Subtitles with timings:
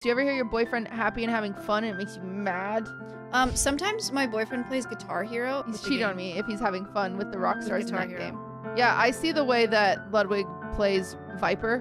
[0.00, 2.86] Do you ever hear your boyfriend happy and having fun and it makes you mad?
[3.32, 5.62] Um, sometimes my boyfriend plays Guitar Hero.
[5.66, 8.06] He's with cheating on me if he's having fun with the rock stars in Guitar
[8.06, 8.20] that Hero.
[8.20, 8.38] game.
[8.76, 11.78] Yeah, I see the way that Ludwig plays Viper.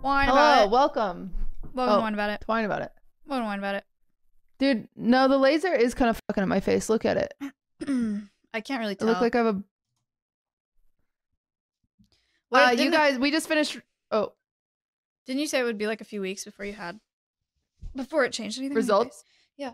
[0.00, 0.70] Whine Hello, about it.
[0.70, 1.34] welcome.
[1.74, 2.00] Welcome, oh.
[2.00, 2.40] whine about it.
[2.42, 2.92] Twine about it.
[3.26, 3.84] Welcome, whine about it?
[4.58, 6.88] Dude, no, the laser is kind of fucking at my face.
[6.88, 7.34] Look at it.
[7.40, 7.88] it.
[8.54, 9.08] I can't really It tell.
[9.08, 9.62] looked like I have a.
[12.50, 13.78] What, uh, you guys, we just finished.
[14.10, 14.32] Oh,
[15.26, 16.98] Didn't you say it would be like a few weeks before you had
[17.94, 18.76] before it changed anything?
[18.76, 19.24] Results?
[19.56, 19.72] Yeah.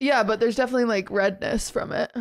[0.00, 2.12] yeah, but there's definitely like redness from it.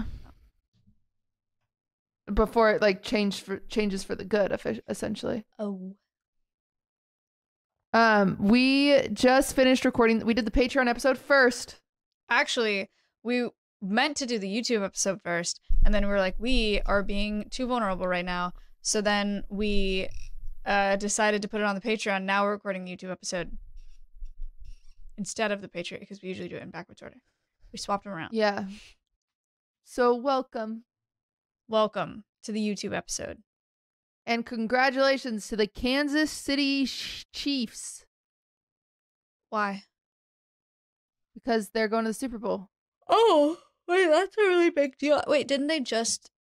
[2.31, 5.45] Before it like changed for changes for the good, essentially.
[5.59, 5.95] Oh.
[7.93, 10.25] Um, we just finished recording.
[10.25, 11.79] We did the Patreon episode first.
[12.29, 12.89] Actually,
[13.23, 13.47] we
[13.81, 17.47] meant to do the YouTube episode first, and then we were like, we are being
[17.51, 18.53] too vulnerable right now.
[18.81, 20.09] So then we
[20.65, 22.23] uh, decided to put it on the Patreon.
[22.23, 23.57] Now we're recording the YouTube episode
[25.17, 27.17] instead of the Patreon because we usually do it in backwards order.
[27.71, 28.29] We swapped them around.
[28.33, 28.65] Yeah.
[29.83, 30.83] So welcome
[31.67, 33.39] Welcome to the YouTube episode.
[34.27, 38.05] and congratulations to the Kansas City Sh- Chiefs
[39.49, 39.83] Why?
[41.33, 42.69] because they're going to the Super Bowl.
[43.09, 43.57] Oh,
[43.87, 45.21] wait, that's a really big deal.
[45.27, 46.31] Wait, didn't they just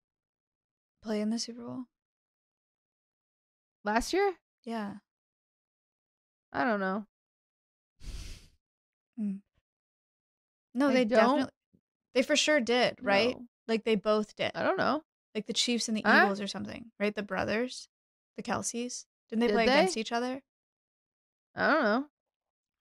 [1.03, 1.85] play in the Super Bowl?
[3.85, 4.35] Last year?
[4.65, 4.95] Yeah.
[6.53, 7.07] I don't know.
[9.21, 9.41] Mm.
[10.75, 11.53] No, I they don't definitely
[12.15, 13.35] they for sure did, right?
[13.37, 13.45] know.
[13.69, 14.53] Like they both did.
[14.55, 15.03] I don't know.
[15.35, 16.01] Like the Chiefs and the?
[16.01, 17.15] Eagles or something, right?
[17.15, 17.89] The brothers,
[18.37, 19.05] the Kelces.
[19.29, 19.73] Didn't they Did play they?
[19.73, 20.43] against each other?
[21.57, 22.07] I don't know.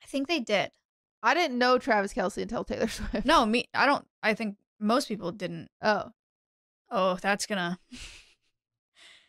[0.03, 0.71] I think they did.
[1.21, 3.25] I didn't know Travis Kelce until Taylor Swift.
[3.25, 5.69] No, me I don't I think most people didn't.
[5.81, 6.11] Oh,
[6.91, 7.79] Oh, that's gonna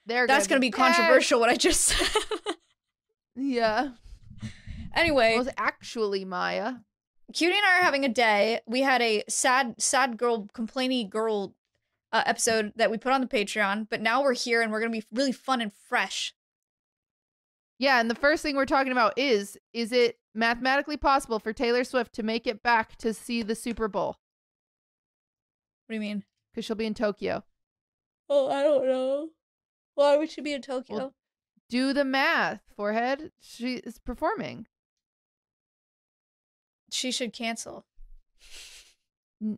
[0.06, 2.22] they're that's gonna be controversial what I just said.
[3.36, 3.90] Yeah.
[4.94, 6.74] anyway, It was actually Maya.
[7.32, 8.60] Cutie and I are having a day.
[8.66, 11.54] We had a sad, sad girl, complainy girl
[12.12, 14.92] uh, episode that we put on the Patreon, but now we're here and we're gonna
[14.92, 16.32] be really fun and fresh.
[17.78, 21.82] Yeah, and the first thing we're talking about is is it mathematically possible for Taylor
[21.82, 24.18] Swift to make it back to see the Super Bowl
[25.86, 26.24] What do you mean?
[26.52, 27.42] because she'll be in Tokyo?
[28.28, 29.28] Oh, I don't know.
[29.94, 30.96] Why would she be in Tokyo?
[30.96, 31.14] Well-
[31.68, 33.32] Do the math, forehead.
[33.40, 34.66] She is performing.
[36.90, 37.86] she should cancel.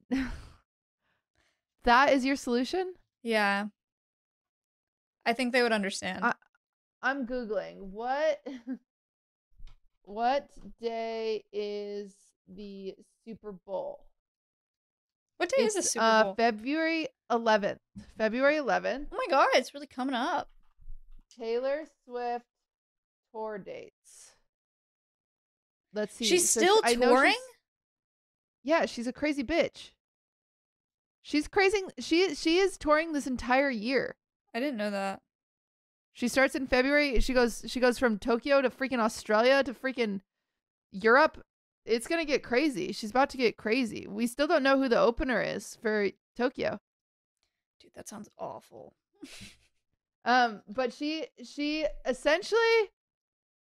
[1.85, 2.95] That is your solution?
[3.23, 3.67] Yeah.
[5.25, 6.25] I think they would understand.
[6.25, 6.35] I-
[7.03, 8.45] I'm googling what
[10.03, 10.49] what
[10.81, 12.13] day is
[12.49, 14.01] the Super Bowl?
[15.39, 16.35] What day is the It's, Super uh, Bowl?
[16.35, 17.79] February 11th.
[18.17, 19.07] February 11th.
[19.13, 20.49] oh my god, it's really coming up.
[21.39, 22.45] Taylor Swift
[23.33, 24.33] tour dates.
[25.93, 26.25] Let's see.
[26.25, 27.33] She's So still know touring?
[27.33, 27.43] she's-
[28.63, 29.91] Yeah, she's a crazy bitch.
[31.23, 31.83] She's crazy.
[31.99, 34.15] She she is touring this entire year.
[34.55, 35.21] I didn't know that.
[36.13, 37.21] She starts in February.
[37.21, 40.21] She goes she goes from Tokyo to freaking Australia to freaking
[40.93, 41.43] Europe.
[41.87, 42.93] It's gonna get crazy.
[42.93, 44.07] She's about to get crazy.
[44.09, 46.81] We still don't know who the opener is for Tokyo.
[47.81, 48.95] Dude, that sounds awful.
[50.29, 52.91] Um, but she she essentially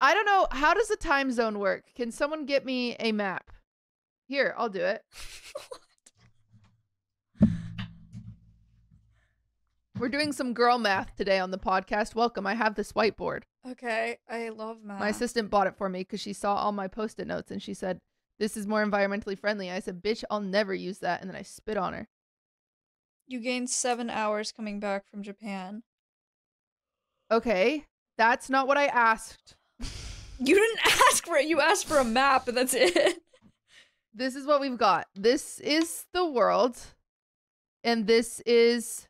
[0.00, 1.84] I don't know, how does the time zone work?
[1.94, 3.50] Can someone get me a map?
[4.26, 5.02] Here, I'll do it.
[9.98, 12.14] We're doing some girl math today on the podcast.
[12.14, 12.46] Welcome.
[12.46, 13.42] I have this whiteboard.
[13.70, 15.00] okay, I love math.
[15.00, 17.74] My assistant bought it for me because she saw all my post-it notes and she
[17.74, 18.00] said,
[18.38, 21.42] "This is more environmentally friendly." I said, "Bitch, I'll never use that." And then I
[21.42, 22.08] spit on her.
[23.26, 25.82] you gained seven hours coming back from Japan.
[27.30, 27.86] Okay,
[28.18, 29.56] that's not what I asked.
[30.40, 31.46] You didn't ask for it.
[31.46, 33.22] You asked for a map, and that's it.
[34.16, 35.06] This is what we've got.
[35.14, 36.76] This is the world,
[37.84, 39.08] and this is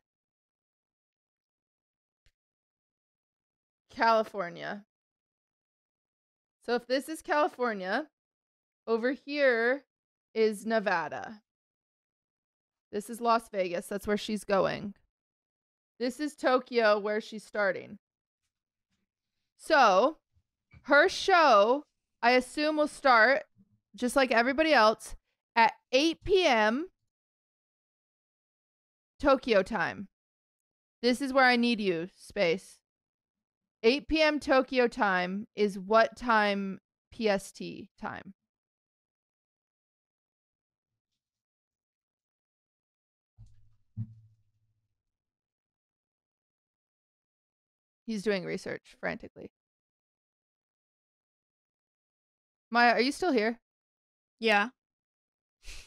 [3.91, 4.85] California.
[6.65, 8.07] So if this is California,
[8.87, 9.85] over here
[10.35, 11.43] is Nevada.
[12.93, 13.87] This is Las Vegas.
[13.87, 14.95] That's where she's going.
[15.99, 17.99] This is Tokyo, where she's starting.
[19.59, 20.19] So,
[20.83, 21.85] her show,
[22.23, 23.45] I assume, will start
[23.95, 25.17] just like everybody else
[25.57, 26.89] at 8 p.m.
[29.21, 30.09] Tokyo time.
[31.01, 32.79] This is where I need you, space.
[33.83, 34.41] 8 p.m.
[34.41, 36.81] Tokyo time is what time
[37.13, 37.63] PST
[38.01, 38.35] time?
[48.07, 49.51] He's doing research frantically.
[52.71, 53.59] Maya, are you still here?
[54.41, 54.71] Yeah.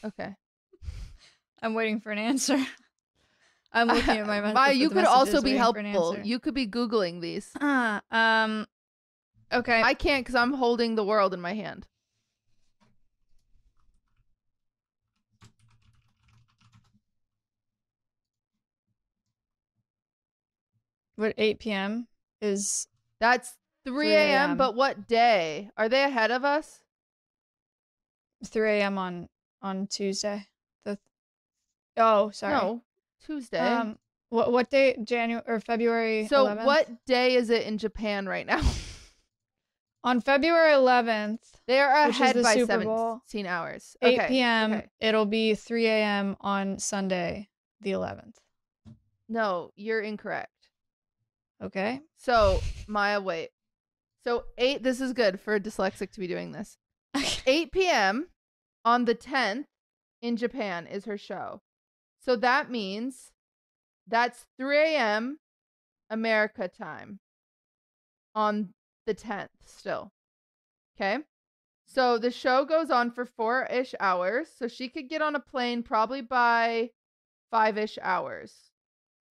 [0.04, 0.36] Okay.
[1.62, 2.58] I'm waiting for an answer.
[3.72, 4.42] I'm looking at my.
[4.54, 6.18] Maya, you could also be helpful.
[6.24, 7.52] You could be googling these.
[7.60, 8.68] Ah, uh, um
[9.52, 9.82] okay.
[9.82, 11.88] I can't cuz I'm holding the world in my hand.
[21.18, 22.08] What 8 p.m.
[22.42, 22.88] is
[23.20, 23.56] That's
[23.86, 24.58] 3 3 a.m.
[24.58, 25.70] But what day?
[25.78, 26.80] Are they ahead of us?
[28.46, 28.98] 3 a.m.
[28.98, 29.30] on
[29.62, 30.48] on Tuesday.
[30.86, 30.98] The
[31.98, 32.54] oh, sorry.
[32.54, 32.82] No,
[33.26, 33.60] Tuesday.
[33.60, 33.98] Um,
[34.30, 34.98] what what day?
[35.04, 36.28] January or February?
[36.28, 36.66] so 11th?
[36.66, 38.62] what day is it in Japan right now?
[40.04, 43.22] On February 11th, they are ahead the by Super Bowl.
[43.28, 43.98] 17 hours.
[44.02, 44.74] 8 p.m.
[44.74, 44.88] okay.
[45.02, 46.38] It'll be 3 a.m.
[46.40, 47.50] on Sunday,
[47.82, 48.36] the 11th.
[49.28, 50.54] No, you're incorrect.
[51.64, 52.02] Okay.
[52.18, 53.50] So Maya, wait.
[54.24, 54.84] So eight.
[54.84, 56.78] This is good for a dyslexic to be doing this.
[57.46, 58.28] 8 p.m.
[58.86, 59.66] on the 10th
[60.22, 61.62] in Japan is her show.
[62.20, 63.32] So that means
[64.08, 65.40] that's 3 a.m.
[66.10, 67.20] America time
[68.36, 68.74] on
[69.06, 70.12] the 10th still.
[70.96, 71.20] Okay.
[71.86, 74.50] So the show goes on for four ish hours.
[74.56, 76.92] So she could get on a plane probably by
[77.50, 78.67] five ish hours.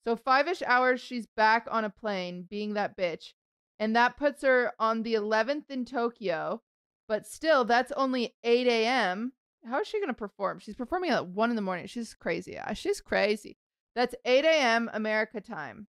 [0.06, 3.32] So five ish hours, she's back on a plane being that bitch.
[3.78, 6.62] And that puts her on the 11th in Tokyo.
[7.08, 9.32] But still, that's only 8 a.m.
[9.68, 10.60] How is she going to perform?
[10.60, 11.86] She's performing at 1 in the morning.
[11.86, 12.56] She's crazy.
[12.74, 13.56] She's crazy.
[13.96, 14.90] That's 8 a.m.
[14.92, 15.88] America time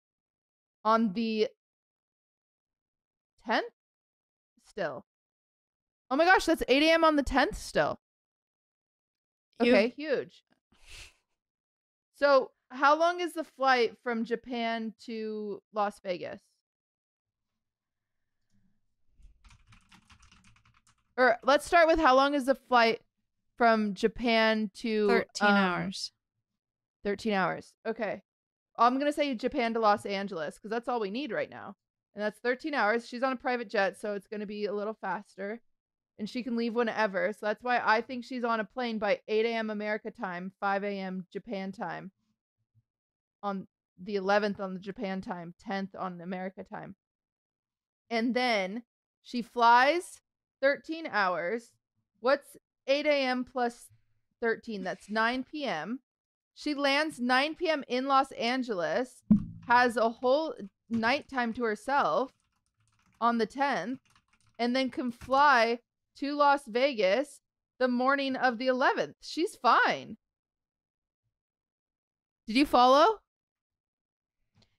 [0.84, 1.48] on the
[3.46, 3.60] 10th
[4.66, 5.04] still.
[6.10, 7.04] Oh my gosh, that's 8 a.m.
[7.04, 8.00] on the 10th still.
[9.60, 10.42] Okay, huge.
[12.14, 16.40] So, how long is the flight from Japan to Las Vegas?
[21.16, 23.00] Or let's start with how long is the flight
[23.56, 26.12] from Japan to 13 um, hours.
[27.04, 27.72] 13 hours.
[27.86, 28.22] Okay.
[28.76, 31.74] I'm going to say Japan to Los Angeles because that's all we need right now.
[32.14, 33.06] And that's 13 hours.
[33.06, 35.60] She's on a private jet, so it's going to be a little faster.
[36.18, 37.32] And she can leave whenever.
[37.32, 39.70] So that's why I think she's on a plane by 8 a.m.
[39.70, 41.26] America time, 5 a.m.
[41.30, 42.10] Japan time.
[43.42, 43.66] On
[44.02, 46.96] the 11th on the Japan time, 10th on America time.
[48.10, 48.82] And then
[49.22, 50.20] she flies
[50.60, 51.72] 13 hours.
[52.20, 52.56] What's
[52.86, 53.44] 8 a.m.
[53.44, 53.86] plus
[54.40, 54.82] 13?
[54.84, 56.00] That's 9 p.m.
[56.54, 57.84] She lands 9 p.m.
[57.88, 59.22] in Los Angeles,
[59.66, 60.54] has a whole
[60.88, 62.32] nighttime to herself
[63.20, 63.98] on the 10th,
[64.58, 65.80] and then can fly
[66.16, 67.40] to Las Vegas
[67.78, 69.14] the morning of the 11th.
[69.20, 70.16] She's fine.
[72.46, 73.18] Did you follow?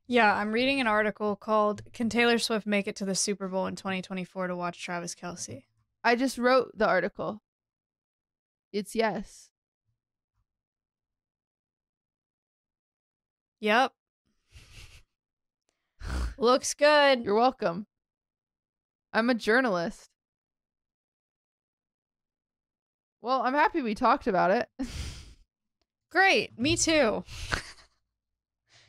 [0.09, 3.67] Yeah, I'm reading an article called Can Taylor Swift Make It to the Super Bowl
[3.67, 5.63] in 2024 to watch Travis Kelce?
[6.01, 7.41] I just wrote the article.
[8.71, 9.49] It's yes.
[13.59, 13.91] Yep.
[16.37, 17.25] Looks good.
[17.25, 17.87] You're welcome.
[19.11, 20.09] I'm a journalist.
[23.21, 24.69] Well, I'm happy we talked about it.
[26.11, 26.57] Great.
[26.57, 27.25] Me too.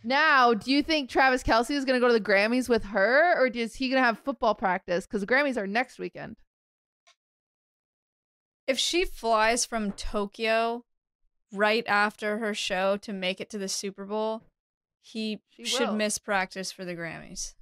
[0.08, 3.38] now, do you think Travis Kelce is going to go to the Grammys with her,
[3.38, 5.06] or is he going to have football practice?
[5.06, 6.36] Because the Grammys are next weekend.
[8.66, 10.84] If she flies from Tokyo
[11.52, 14.44] right after her show to make it to the Super Bowl,
[15.02, 15.96] he She should will.
[15.96, 17.54] miss practice for the Grammys.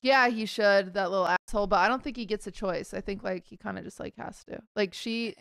[0.00, 2.94] Yeah, he should, that little asshole, but I don't think he gets a choice.
[2.94, 4.62] I think like he kind of just like has to.
[4.74, 5.40] Like she eh.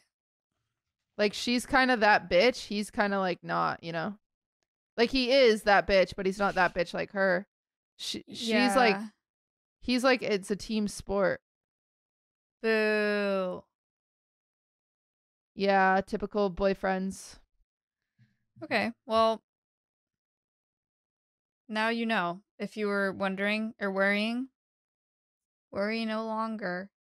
[1.17, 2.67] like she's kind of that bitch.
[2.67, 4.17] He's kind of like not, you know.
[5.01, 7.47] Like he is that bitch, but he's not that bitch like her.
[7.97, 8.99] She, she's like
[9.81, 11.41] he's like it's a team sport.
[12.61, 13.63] boo.
[15.55, 17.39] Yeah, typical boyfriends.
[18.63, 19.41] Okay, well,
[21.67, 22.41] now you know.
[22.59, 24.49] If you were wondering or worrying,
[25.71, 26.91] worry no longer.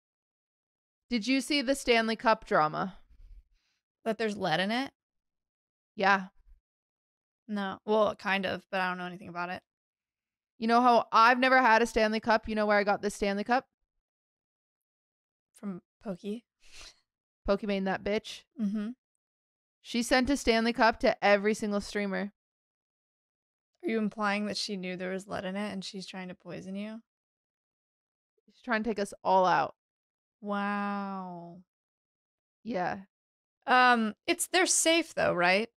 [1.11, 2.97] Did you see the Stanley Cup drama?
[4.07, 4.91] That there's lead in it?
[5.97, 6.29] Yeah.
[7.51, 7.81] No.
[7.85, 9.61] Well, kind of, but I don't know anything about it.
[10.57, 12.49] You know how I've never had a Stanley Cup?
[12.49, 13.67] You know where I got this Stanley Cup?
[15.55, 16.45] From Pokey.
[17.49, 18.43] Pokimane that bitch.
[18.61, 18.91] Mm-hmm.
[19.83, 22.33] She sent a Stanley Cup to every single streamer.
[23.83, 26.35] Are you implying that she knew there was lead in it and she's trying to
[26.35, 27.01] poison you?
[28.47, 29.75] She's trying to take us all out.
[30.41, 31.59] Wow.
[32.63, 32.99] Yeah.
[33.67, 35.69] Um, it's they're safe though, right?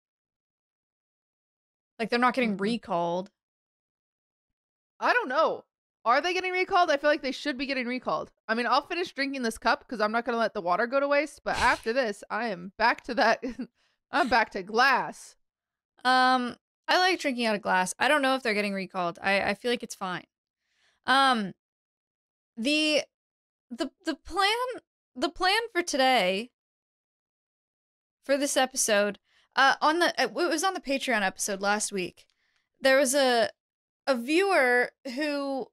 [2.00, 3.30] Like they're not getting recalled.
[5.00, 5.66] I don't know.
[6.06, 6.92] Are they getting recalled?
[6.92, 8.32] I feel like they should be getting recalled.
[8.48, 10.86] I mean, I'll finish drinking this cup because I'm not going to let the water
[10.86, 11.42] go to waste.
[11.46, 13.44] But after this, I am back to that.
[14.12, 15.36] I'm back to glass.
[16.04, 16.58] Um,
[16.88, 17.94] I like drinking out of glass.
[17.98, 19.18] I don't know if they're getting recalled.
[19.22, 20.26] I I feel like it's fine.
[21.06, 21.54] Um,
[22.58, 23.04] the
[23.72, 24.50] the the plan
[25.16, 26.52] the plan for today
[28.24, 29.20] for this episode
[29.56, 32.26] uh on the it was on the Patreon episode last week.
[32.82, 33.50] There was a
[34.08, 35.68] a viewer who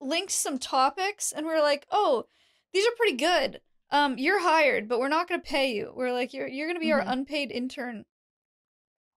[0.00, 2.24] linked some topics and we're like, "Oh,
[2.72, 3.60] these are pretty good.
[3.90, 6.76] Um you're hired, but we're not going to pay you." We're like, "You're you're going
[6.76, 6.94] to be Mhm.
[6.94, 8.04] our unpaid intern."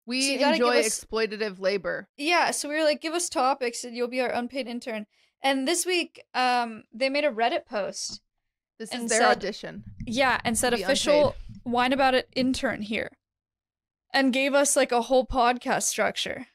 [0.06, 2.10] We So you gotta give enjoy us- exploitative labor.
[2.18, 5.06] Yeah, so we were like, give us topics and you'll be our unpaid intern.
[5.42, 8.22] And this week, um, they made a Reddit post.
[8.80, 9.84] This is their said- audition.
[10.08, 11.62] Yeah, and said official unpaid.
[11.64, 13.12] wine about it intern here.
[14.14, 16.48] And gave us like a whole podcast structure.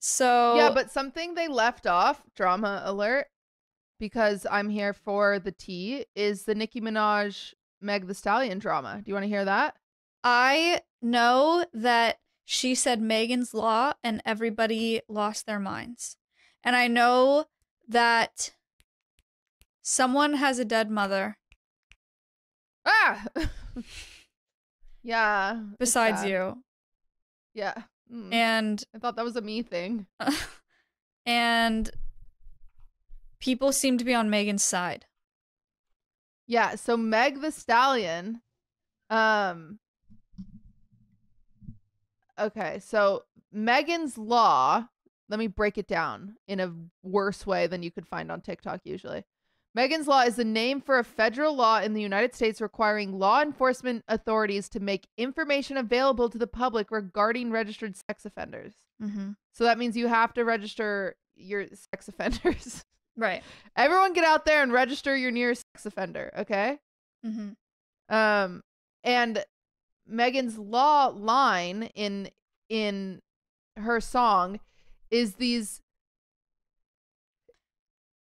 [0.00, 3.26] So Yeah, but something they left off, drama alert,
[3.98, 9.00] because I'm here for the tea, is the Nicki Minaj Meg the Stallion drama.
[9.04, 9.76] Do you want to hear that?
[10.22, 16.16] I know that she said Megan's Law and everybody lost their minds.
[16.62, 17.46] And I know
[17.88, 18.54] that
[19.82, 21.36] someone has a dead mother
[22.86, 23.24] Ah!
[25.02, 25.60] yeah.
[25.78, 26.62] besides you.
[27.54, 27.74] Yeah.
[28.12, 28.32] Mm.
[28.32, 30.06] And I thought that was a me thing.
[31.26, 31.90] and
[33.40, 35.06] people seem to be on Megan's side.
[36.46, 38.42] Yeah, so Meg the Stallion
[39.10, 39.78] um
[42.38, 44.88] Okay, so Megan's Law,
[45.28, 48.80] let me break it down in a worse way than you could find on TikTok
[48.84, 49.24] usually.
[49.74, 53.42] Megan's Law is the name for a federal law in the United States requiring law
[53.42, 58.74] enforcement authorities to make information available to the public regarding registered sex offenders.
[59.02, 59.30] Mm-hmm.
[59.52, 62.84] So that means you have to register your sex offenders.
[63.16, 63.42] Right.
[63.76, 66.78] Everyone get out there and register your nearest sex offender, okay?
[67.26, 68.14] Mm-hmm.
[68.14, 68.62] Um
[69.02, 69.44] and
[70.06, 72.30] Megan's law line in
[72.68, 73.20] in
[73.76, 74.60] her song
[75.10, 75.80] is these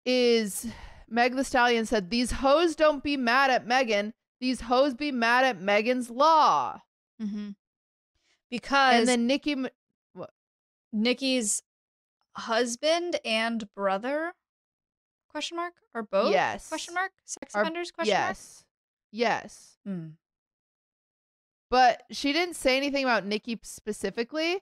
[0.06, 0.68] is
[1.12, 5.44] Meg the Stallion said these hoes don't be mad at Megan, these hoes be mad
[5.44, 6.82] at Megan's law.
[7.22, 7.50] Mm-hmm.
[8.50, 9.68] Because And then Nicki M-
[10.94, 11.64] Nicki's
[12.36, 14.34] husband and brother
[15.30, 16.68] question mark or both yes.
[16.68, 18.30] question mark sex Are- offenders question mark?
[18.30, 18.64] Yes.
[19.12, 19.78] Yes.
[19.86, 20.08] Hmm.
[21.70, 24.60] But she didn't say anything about Nicki specifically.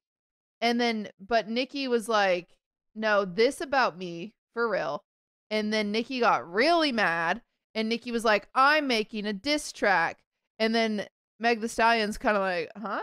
[0.61, 2.49] And then, but Nicki was like,
[2.93, 5.03] no, this about me for real.
[5.51, 7.41] And then Nicki got really mad.
[7.75, 10.19] And Nicki was like, I'm making a diss track.
[10.57, 11.07] And then
[11.39, 13.01] Meg the Stallion's kind of like, huh?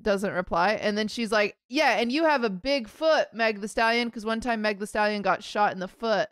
[0.00, 0.74] Doesn't reply.
[0.74, 4.08] And then she's like, yeah, and you have a big foot, Meg the Stallion.
[4.08, 6.28] Because one time Meg the Stallion got shot in the foot.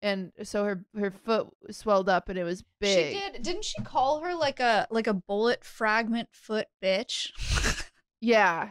[0.00, 3.14] And so her, her foot swelled up and it was big.
[3.14, 3.42] She did.
[3.42, 7.30] Didn't she call her like a like a bullet fragment foot bitch?
[8.24, 8.70] Yeah.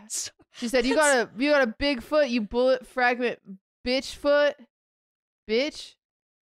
[0.53, 3.39] She said, "You got a you got a big foot, you bullet fragment
[3.85, 4.55] bitch foot,
[5.47, 5.95] bitch."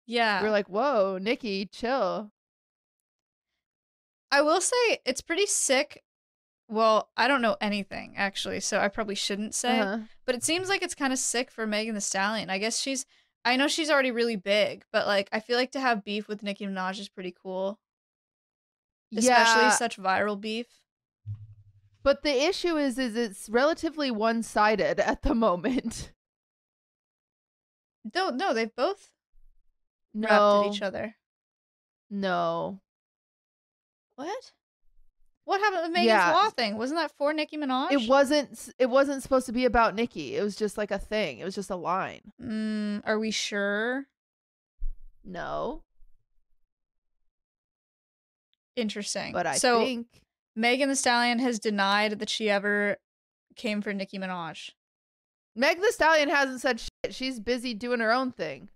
[0.06, 0.42] yeah.
[0.42, 2.32] We're like, "Whoa, Nicki, chill."
[4.30, 6.02] I will say it's pretty sick.
[6.68, 9.80] Well, I don't know anything actually, so I probably shouldn't say.
[9.80, 9.98] Uh-huh.
[10.26, 12.50] But it seems like it's kind of sick for Megan the Stallion.
[12.50, 13.06] I guess she's
[13.44, 16.42] I know she's already really big, but like I feel like to have beef with
[16.42, 17.78] Nicki Minaj is pretty cool.
[19.16, 20.66] Especially yeah, such viral beef.
[22.02, 26.12] but the issue is, is it's relatively one sided at the moment.
[28.14, 29.10] No, no, they've both
[30.14, 31.16] rapped No, at each other.
[32.10, 32.80] no,
[34.16, 34.52] What?
[35.44, 36.32] What happened with Megan's Yeah.
[36.34, 36.76] Law thing?
[36.76, 37.90] Wasn't that for Nicki Minaj?
[37.92, 38.68] it wasn't.
[38.78, 40.36] It wasn't supposed to be about Nicki.
[40.36, 41.38] It was just like a thing.
[41.38, 42.32] It was just a line.
[42.42, 44.06] Mm, are we sure?
[45.24, 45.84] No,
[48.76, 49.32] Interesting.
[49.32, 50.06] but I so think
[50.54, 52.98] Megan the Stallion has denied that she ever
[53.56, 54.70] came for Nicki Minaj.
[55.58, 57.12] Meg the Stallion hasn't said shit.
[57.12, 58.68] She's busy doing her own thing.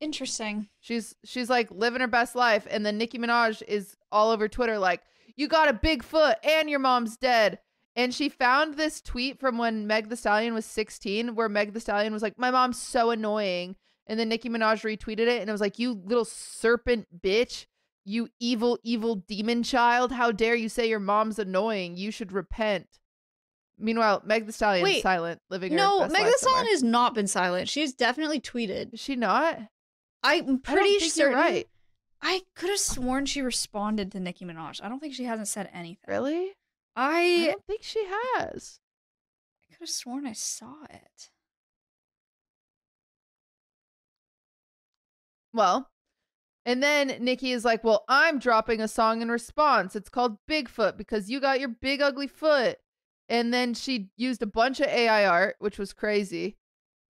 [0.00, 0.68] Interesting.
[0.78, 4.78] She's she's like living her best life, and then Nicki Minaj is all over Twitter
[4.78, 5.02] like,
[5.34, 7.58] "You got a big foot, and your mom's dead."
[7.96, 11.80] And she found this tweet from when Meg the Stallion was 16, where Meg the
[11.80, 13.74] Stallion was like, "My mom's so annoying,"
[14.06, 17.66] and then Nicki Minaj retweeted it, and it was like, "You little serpent bitch,
[18.04, 20.12] you evil evil demon child!
[20.12, 21.96] How dare you say your mom's annoying?
[21.96, 23.00] You should repent."
[23.78, 26.64] Meanwhile, Meg the Stallion Wait, silent, living her No, life the Stallion somewhere.
[26.64, 27.68] has not been silent.
[27.68, 28.94] She's definitely tweeted.
[28.94, 29.58] Is she not?
[30.22, 31.68] I'm pretty you're right.
[32.20, 34.82] I could have sworn she responded to Nicki Minaj.
[34.82, 36.02] I don't think she hasn't said anything.
[36.08, 36.52] Really?
[36.96, 38.80] I I, don't think she has.
[39.70, 41.30] I could have sworn I saw it.
[45.52, 45.88] Well,
[46.66, 49.94] and then Nicki is like, Well, I'm dropping a song in response.
[49.96, 52.78] It's called Bigfoot because you got your big ugly foot.
[53.28, 56.56] And then she used a bunch of AI art, which was crazy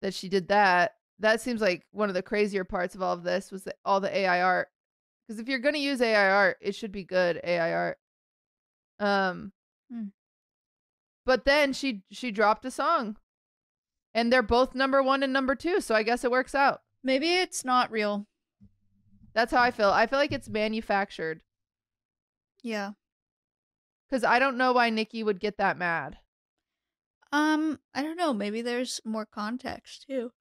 [0.02, 0.96] that she did that.
[1.20, 4.00] That seems like one of the crazier parts of all of this was that all
[4.00, 4.68] the AI art.
[5.26, 7.98] Because if you're gonna use AI art, it should be good AI art.
[8.98, 9.52] Um,
[9.90, 10.08] Hmm.
[11.24, 13.16] but then she she dropped a song,
[14.14, 15.80] and they're both number one and number two.
[15.80, 16.82] So I guess it works out.
[17.04, 18.26] Maybe it's not real.
[19.34, 19.90] That's how I feel.
[19.90, 21.42] I feel like it's manufactured
[22.62, 22.92] Yeah.
[24.08, 26.18] Because I don't know why Nicki would get that mad.
[27.32, 28.32] Um, I don't know.
[28.32, 30.32] Maybe there's more context too.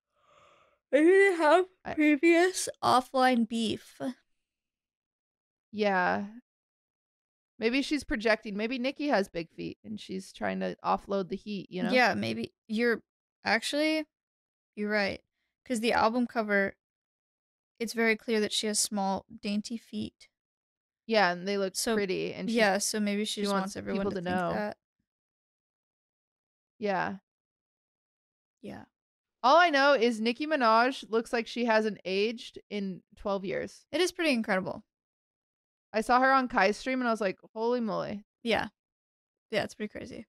[0.90, 4.00] Maybe they have I- previous offline beef.
[5.70, 6.24] Yeah.
[7.58, 8.56] Maybe she's projecting.
[8.56, 11.90] Maybe Nicki has big feet and she's trying to offload the heat, you know?
[11.90, 13.02] Yeah, maybe you're
[13.44, 14.04] actually
[14.76, 15.20] you're right
[15.62, 16.76] because the album cover,
[17.80, 20.28] it's very clear that she has small, dainty feet.
[21.08, 22.34] Yeah, and they look So, pretty.
[22.34, 24.52] And she's, yeah, so maybe she, she just wants wants everyone to, to know.
[24.52, 24.76] that.
[26.78, 27.16] Yeah.
[28.60, 28.82] Yeah.
[29.42, 33.86] All I know is Nicki Minaj looks like she hasn't aged in 12 years.
[33.90, 34.84] It is pretty incredible.
[35.94, 38.26] I saw her on Kai's stream and I was like, holy moly.
[38.42, 38.68] Yeah.
[39.50, 40.26] Yeah, it's pretty crazy.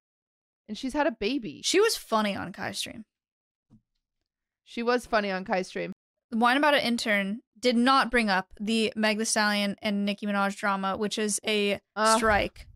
[0.69, 1.61] And she's had a baby.
[1.61, 3.03] She was funny on Kai stream.
[4.63, 5.91] She was funny on Kai's stream.
[6.31, 10.55] Wine About an intern did not bring up the Meg The Stallion and Nicki Minaj
[10.55, 12.67] drama, which is a Uh, strike.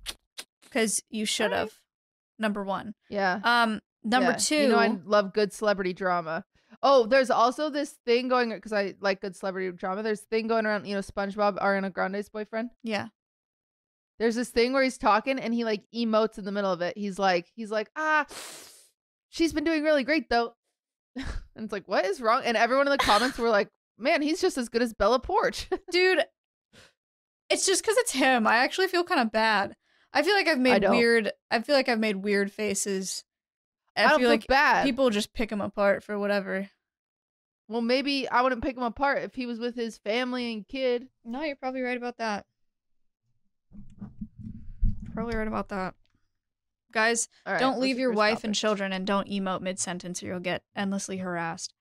[0.63, 1.71] Because you should have.
[2.39, 2.95] Number one.
[3.09, 3.39] Yeah.
[3.43, 4.37] Um, number Yeah.
[4.37, 4.55] two.
[4.63, 6.45] You know, I love good celebrity drama.
[6.81, 10.03] Oh, there's also this thing going because I like good celebrity drama.
[10.03, 12.71] There's thing going around, you know, SpongeBob, Ariana Grande's boyfriend.
[12.83, 13.09] yeah.
[14.19, 16.97] There's this thing where he's talking and he like emotes in the middle of it.
[16.97, 18.25] He's like, he's like, ah,
[19.29, 20.55] she's been doing really great though.
[21.15, 21.25] and
[21.57, 22.43] it's like, what is wrong?
[22.45, 25.67] And everyone in the comments were like, man, he's just as good as Bella Poarch.
[25.91, 26.23] Dude,
[27.50, 28.47] it's just because it's him.
[28.47, 29.75] I actually feel kind of bad.
[30.13, 30.91] I feel like I've made don't.
[30.91, 31.32] weird.
[31.49, 33.23] I feel like I've made weird faces.
[33.95, 34.86] I, I, don't feel feel like bad.
[34.86, 36.69] people just pick him apart for whatever.
[37.67, 41.08] well, maybe I wouldn't pick him apart if he was with his family and kid.
[41.23, 42.45] No, you're probably right about that.
[45.13, 45.93] Probably right about that.
[46.91, 48.43] Guys, right, don't leave your wife topic?
[48.45, 51.73] and children and don't emote mid sentence or you'll get endlessly harassed.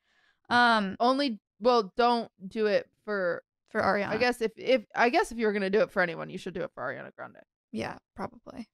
[0.48, 3.42] Um, Only, well, don't do it for.
[3.70, 4.08] for Ariana.
[4.08, 6.36] I guess if if I guess if you were gonna do it for anyone, you
[6.36, 7.36] should do it for Ariana Grande.
[7.70, 8.68] Yeah, probably.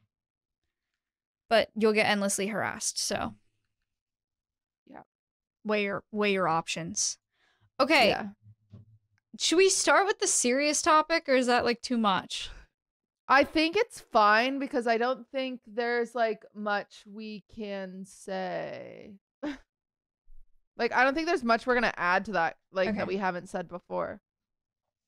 [1.48, 3.34] But you'll get endlessly harassed, so
[4.90, 5.02] Yeah.
[5.64, 7.16] Weigh your weigh your options.
[7.78, 8.08] Okay.
[8.08, 8.28] Yeah.
[9.38, 12.50] Should we start with the serious topic or is that like too much?
[13.28, 19.12] I think it's fine because I don't think there's like much we can say.
[20.78, 22.98] Like I don't think there's much we're gonna add to that like Okay.
[22.98, 24.20] that we haven't said before.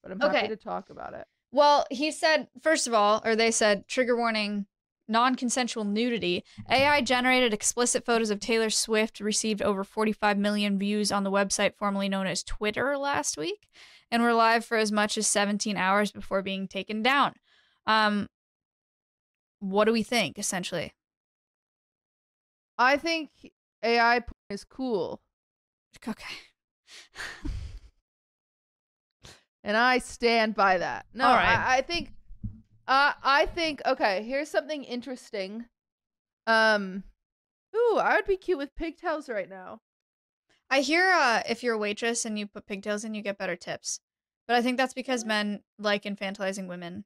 [0.03, 0.37] But I'm Okay.
[0.43, 1.27] happy to talk about it.
[1.53, 4.67] Well, he said first of all, or they said trigger warning
[5.09, 6.45] non-consensual nudity.
[6.71, 11.75] AI generated explicit photos of Taylor Swift received over 45 million views on the website
[11.75, 13.69] formerly known as Twitter last week
[14.13, 17.35] and were live for as much as 17 hours before being taken down.
[17.87, 18.29] Um
[19.59, 20.93] what do we think essentially?
[22.79, 23.31] I think
[23.83, 25.21] AI is cool,
[26.09, 26.35] Okay.
[29.65, 31.07] and I stand by that.
[31.13, 31.59] No, right.
[31.59, 32.13] I, I think,
[32.89, 33.83] uh, I think.
[33.87, 35.67] Okay, here's something interesting.
[36.47, 37.05] Um,
[37.77, 39.81] ooh, I would be cute with pigtails right now.
[40.71, 43.57] I hear uh, if you're a waitress and you put pigtails in, you get better
[43.57, 44.01] tips.
[44.47, 47.05] But I think that's because men like infantilizing women.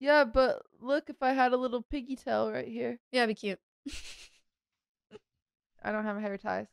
[0.00, 2.98] Yeah, but look, if I had a little piggy tail right here.
[3.12, 3.58] Yeah, be cute.
[5.82, 6.68] I don't have hair ties.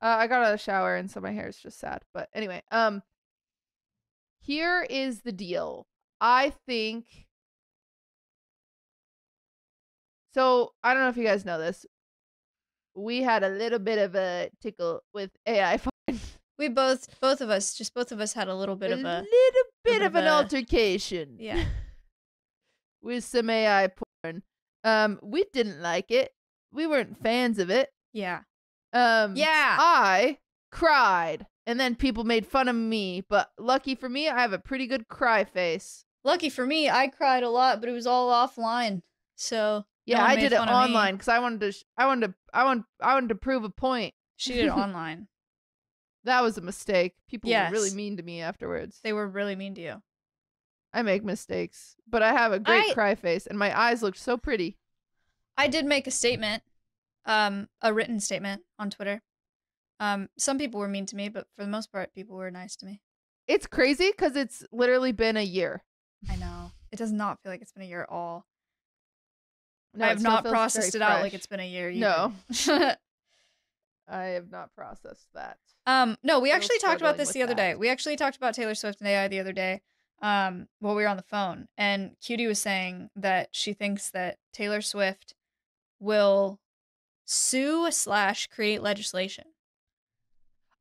[0.00, 2.02] Uh, I got out of the shower and so my hair is just sad.
[2.14, 3.02] But anyway, um,
[4.40, 5.86] here is the deal.
[6.20, 7.26] I think.
[10.34, 11.86] So I don't know if you guys know this.
[12.94, 15.78] We had a little bit of a tickle with AI.
[15.78, 16.20] porn.
[16.58, 18.98] We both, both of us, just both of us had a little bit a of
[19.00, 19.02] a.
[19.02, 21.36] little bit bit of of an a- altercation.
[21.38, 21.64] Yeah.
[23.00, 23.88] with some AI
[24.24, 24.42] porn.
[24.82, 26.32] Um, we didn't like it.
[26.72, 27.90] We weren't fans of it.
[28.12, 28.40] Yeah.
[28.92, 29.76] Um, Yeah.
[29.78, 30.38] I
[30.70, 33.22] cried, and then people made fun of me.
[33.28, 36.04] But lucky for me, I have a pretty good cry face.
[36.24, 39.02] Lucky for me, I cried a lot, but it was all offline.
[39.36, 41.72] So Yeah, one I did it online because I wanted to.
[41.72, 42.34] Sh- I wanted to.
[42.52, 42.84] I want.
[43.00, 44.14] I wanted to prove a point.
[44.36, 45.28] she did it online.
[46.24, 47.14] That was a mistake.
[47.28, 49.00] People were really mean to me afterwards.
[49.02, 50.02] They were really mean to you.
[50.92, 54.18] I make mistakes, but I have a great I- cry face, and my eyes looked
[54.18, 54.76] so pretty.
[55.56, 56.62] I did make a statement,
[57.28, 59.22] um, a written statement on Twitter.
[60.00, 62.74] Um, some people were mean to me, but for the most part, people were nice
[62.76, 63.00] to me.
[63.46, 65.84] it's crazy because it's literally been a year.
[66.28, 66.72] I know.
[66.90, 68.46] It does not feel like it's been a year at all.
[69.94, 71.90] No, I have not processed it out like it's been a year.
[71.90, 72.32] No.
[74.10, 75.58] I have not processed that.
[75.86, 77.74] um, no, we actually talked about this the other day.
[77.74, 79.82] We actually talked about Taylor Swift and AI the other day.
[80.20, 84.38] Um, while we were on the phone, and Cutie was saying that she thinks that
[84.52, 85.34] Taylor Swift
[86.00, 86.58] will
[87.30, 89.44] sue slash create legislation.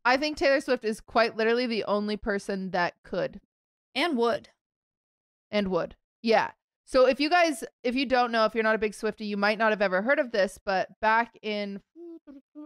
[0.05, 3.41] I think Taylor Swift is quite literally the only person that could
[3.93, 4.47] And would.
[5.51, 5.97] and would.
[6.21, 6.51] Yeah.
[6.85, 9.35] So if you guys, if you don't know, if you're not a big Swifty, you
[9.35, 11.81] might not have ever heard of this, but back in,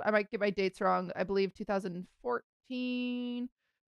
[0.06, 1.12] I might get my dates wrong.
[1.15, 3.50] I believe 2014.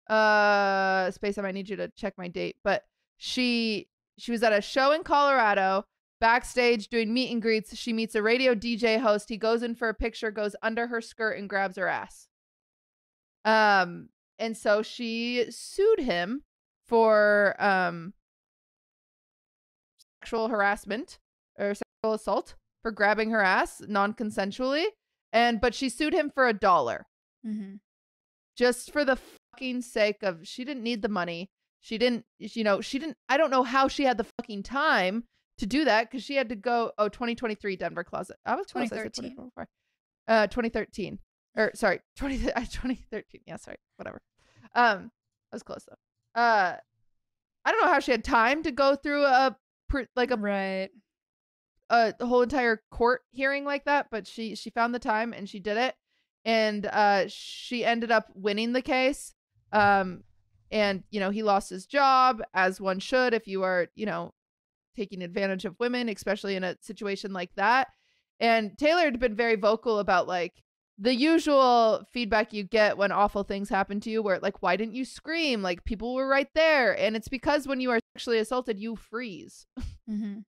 [0.09, 1.37] Uh, space.
[1.37, 2.85] I might need you to check my date, but
[3.17, 5.85] she she was at a show in Colorado,
[6.19, 7.75] backstage doing meet and greets.
[7.75, 9.29] She meets a radio DJ host.
[9.29, 12.27] He goes in for a picture, goes under her skirt and grabs her ass.
[13.45, 16.43] Um, and so she sued him
[16.87, 18.13] for um
[20.21, 21.19] sexual harassment
[21.57, 24.85] or sexual assault for grabbing her ass non-consensually
[25.33, 27.05] and but she sued him for a dollar
[27.45, 27.75] Mm-hmm.
[28.57, 29.15] just for the
[29.53, 31.49] fucking sake of she didn't need the money
[31.79, 35.23] she didn't you know she didn't i don't know how she had the fucking time
[35.57, 38.89] to do that because she had to go oh 2023 denver closet i was close,
[38.89, 39.31] 2013.
[39.31, 39.67] 2024.
[40.27, 41.19] uh 2013
[41.55, 44.21] or sorry 20 2013 yeah sorry whatever
[44.75, 45.11] um
[45.51, 46.75] i was close though uh
[47.65, 49.55] i don't know how she had time to go through a
[50.15, 50.89] like a Right.
[51.89, 55.47] a the whole entire court hearing like that, but she she found the time and
[55.47, 55.95] she did it,
[56.43, 59.33] and uh, she ended up winning the case.
[59.71, 60.23] Um,
[60.69, 64.33] and you know he lost his job as one should if you are you know
[64.97, 67.87] taking advantage of women, especially in a situation like that.
[68.39, 70.61] And Taylor had been very vocal about like
[70.99, 74.95] the usual feedback you get when awful things happen to you, where like why didn't
[74.95, 75.61] you scream?
[75.61, 79.65] Like people were right there, and it's because when you are sexually assaulted, you freeze
[80.09, 80.39] Mm-hmm.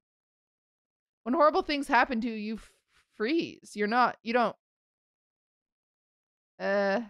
[1.23, 2.71] when horrible things happen to you, you f-
[3.15, 3.71] freeze.
[3.75, 4.55] You're not, you don't,
[6.59, 7.01] uh,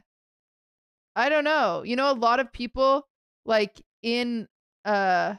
[1.16, 1.84] I don't know.
[1.84, 3.08] You know, a lot of people
[3.46, 4.48] like in,
[4.86, 5.36] uh,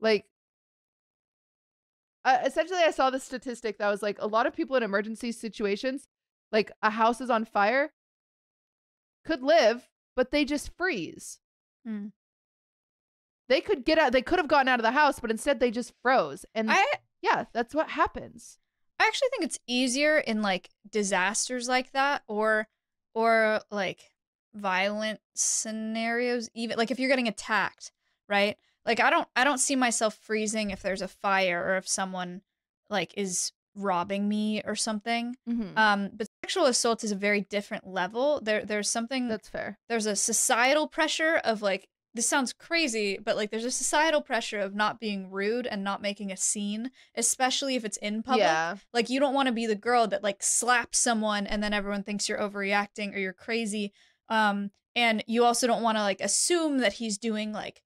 [0.00, 0.24] like,
[2.24, 5.32] uh, essentially, I saw this statistic that was like a lot of people in emergency
[5.32, 6.08] situations,
[6.52, 7.92] like a house is on fire,
[9.24, 11.38] could live, but they just freeze.
[11.86, 12.06] Hmm.
[13.48, 15.70] They could get out, they could have gotten out of the house, but instead they
[15.70, 16.44] just froze.
[16.54, 16.84] And I
[17.22, 18.58] yeah, that's what happens.
[18.98, 22.68] I actually think it's easier in like disasters like that or
[23.14, 24.10] or like
[24.54, 27.92] violent scenarios even like if you're getting attacked,
[28.28, 28.56] right?
[28.88, 32.40] Like I don't I don't see myself freezing if there's a fire or if someone
[32.90, 35.36] like is robbing me or something.
[35.48, 35.76] Mm-hmm.
[35.78, 38.40] Um but sexual assault is a very different level.
[38.42, 39.78] There there's something That's fair.
[39.88, 44.58] there's a societal pressure of like this sounds crazy but like there's a societal pressure
[44.58, 48.76] of not being rude and not making a scene especially if it's in public Yeah.
[48.94, 52.02] like you don't want to be the girl that like slaps someone and then everyone
[52.02, 53.92] thinks you're overreacting or you're crazy
[54.30, 57.82] um and you also don't want to like assume that he's doing like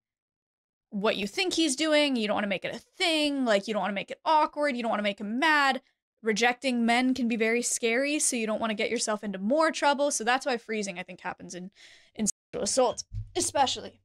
[0.93, 3.75] what you think he's doing you don't want to make it a thing like you
[3.75, 5.81] don't want to make it awkward you don't want to make him mad
[6.23, 9.71] rejecting men can be very scary so you don't want to get yourself into more
[9.71, 11.71] trouble so that's why freezing i think happens in
[12.15, 14.01] in sexual assault especially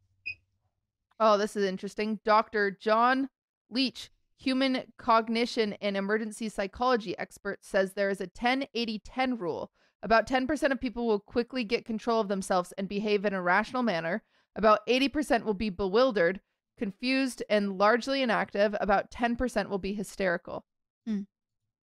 [1.19, 2.19] Oh, this is interesting.
[2.23, 2.71] Dr.
[2.71, 3.30] John
[3.69, 9.71] Leach, human cognition and emergency psychology expert, says there is a 10 80 10 rule.
[10.04, 13.82] About 10% of people will quickly get control of themselves and behave in a rational
[13.82, 14.23] manner.
[14.56, 16.39] About 80% will be bewildered,
[16.78, 18.76] confused, and largely inactive.
[18.80, 20.66] About 10% will be hysterical.
[21.06, 21.22] Hmm.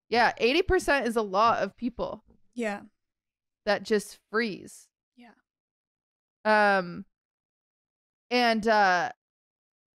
[0.08, 2.22] Yeah, 80% is a lot of people.
[2.54, 2.80] yeah
[3.66, 4.88] that just freeze.
[5.16, 5.30] Yeah.
[6.44, 7.06] Um
[8.30, 9.10] and uh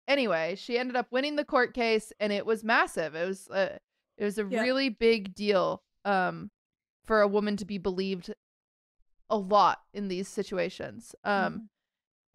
[0.07, 3.15] anyway, she ended up winning the court case and it was massive.
[3.15, 3.77] It was uh,
[4.17, 4.61] it was a Yeah.
[4.61, 6.51] really big deal um
[7.05, 8.33] for a woman to be believed
[9.31, 11.15] a lot in these situations.
[11.23, 11.67] Um Mhm.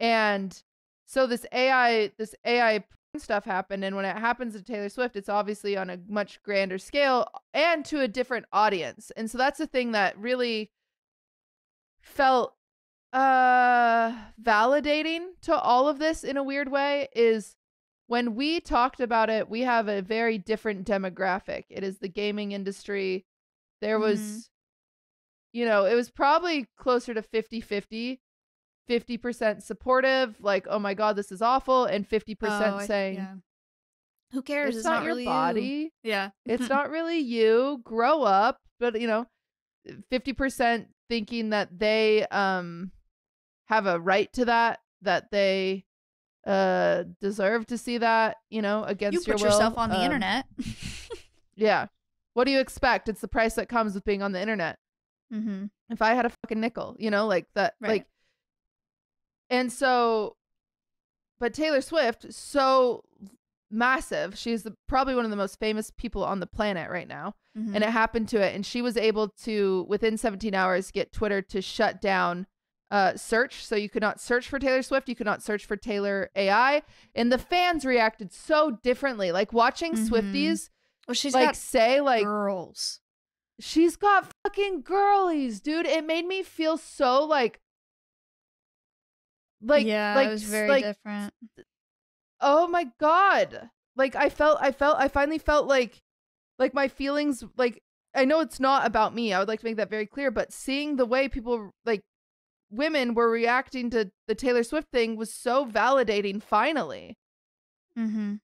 [0.01, 0.63] and
[1.11, 2.83] so this AI this AI
[3.17, 6.77] stuff happened and when it happens to Taylor Swift it's obviously on a much grander
[6.77, 9.11] scale and to a different audience.
[9.17, 10.71] And so that's the thing that really
[12.01, 12.55] felt
[13.13, 17.57] uh validating to all of this in a weird way is
[18.07, 22.53] when we talked about it we have a very different demographic it is the gaming
[22.53, 23.25] industry
[23.81, 24.49] there was Mhm.
[25.51, 28.19] you know it was probably closer to 50-50 50%
[28.99, 33.33] supportive like oh my god this is awful and 50% Oh, I- saying yeah.
[34.31, 35.29] who cares it's, not, your really you.
[35.29, 39.25] body yeah it's not really you grow up but you know
[40.11, 42.91] 50% thinking that they um
[43.67, 45.85] have a right to that that they
[46.45, 49.51] uh deserve to see that, you know, against You your put will.
[49.51, 50.45] yourself on the Um, internet.
[51.55, 51.87] Yeah.
[52.33, 53.09] What do you expect?
[53.09, 54.77] It's the price that comes with being on the internet.
[55.31, 55.65] mm-hmm.
[55.89, 57.89] If I had a fucking nickel, you know, like that Right.
[57.89, 58.05] like
[59.51, 60.35] and so
[61.39, 63.03] but Taylor Swift so
[63.71, 64.37] massive.
[64.37, 67.35] She's the, probably one of the most famous people on the planet right now.
[67.57, 67.75] Mm-hmm.
[67.75, 71.41] and it happened to it and she was able to within 17 hours get twitter
[71.41, 72.47] to shut down
[72.91, 75.75] uh, search so you could not search for taylor swift you could not search for
[75.75, 76.81] taylor ai
[77.13, 80.07] and the fans reacted so differently like watching Mhm.
[80.09, 80.69] swifties
[81.09, 83.01] well, she's like got say like girls.
[83.59, 87.59] she's got fucking girlies dude it made me feel so like
[89.61, 91.33] like yeah, like it was very like different.
[92.39, 96.01] oh my god like i felt i felt i finally felt like
[96.57, 97.81] like my feelings like
[98.15, 100.51] i know it's not about me i would like to make that very clear but
[100.51, 102.01] seeing the way people like
[102.71, 107.17] women were reacting to the taylor swift thing was so validating finally
[107.97, 108.35] Mm-hmm.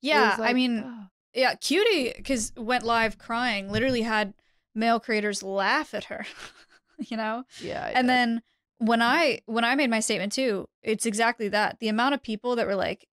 [0.00, 1.08] Yeah, was I mean, ugh.
[1.32, 3.70] yeah, Cutie because went live crying.
[3.70, 4.34] Literally had
[4.74, 6.26] male creators laugh at her.
[6.98, 8.10] you know, yeah I and did.
[8.10, 8.42] then
[8.84, 11.78] when I when I made my statement too, it's exactly that.
[11.80, 13.06] The amount of people that were like,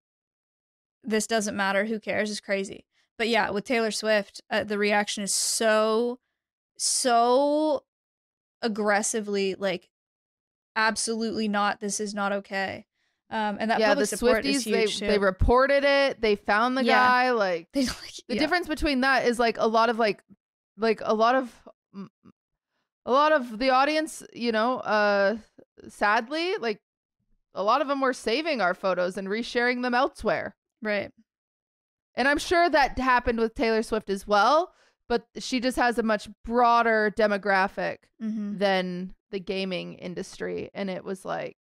[1.03, 1.85] "This doesn't matter.
[1.85, 2.85] Who cares?" is crazy.
[3.17, 6.19] But yeah, with Taylor Swift, uh, the reaction is so
[6.77, 7.83] so
[8.61, 9.89] aggressively like,
[10.75, 11.79] absolutely not.
[11.79, 12.85] This is not okay.
[13.31, 15.23] Um, and that yeah public the support swifties is they, huge they too.
[15.23, 16.95] reported it they found the Yeah.
[17.07, 18.39] guy like They, like, the yeah.
[18.39, 20.23] difference between that is like a lot of like
[20.77, 21.53] like a lot of
[21.93, 25.37] a lot of the audience you know uh
[25.87, 26.79] sadly like
[27.55, 31.11] a lot of them were saving our photos and resharing them elsewhere right.
[32.15, 34.71] and i'm sure that happened with taylor swift as well
[35.07, 38.57] but she just has a much broader demographic Mm-hmm.
[38.57, 41.55] than the gaming industry and it was like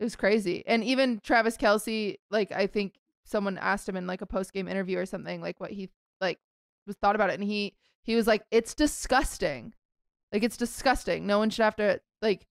[0.00, 4.22] it was crazy and even travis kelce like i think someone asked him in like
[4.22, 6.38] a post-game interview or something like what he like
[6.86, 9.74] was thought about it and he he was like it's disgusting
[10.32, 12.46] like it's disgusting no one should have to like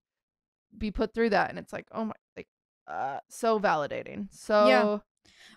[0.77, 2.47] be put through that and it's like oh my like
[2.87, 4.97] uh so validating so Yeah.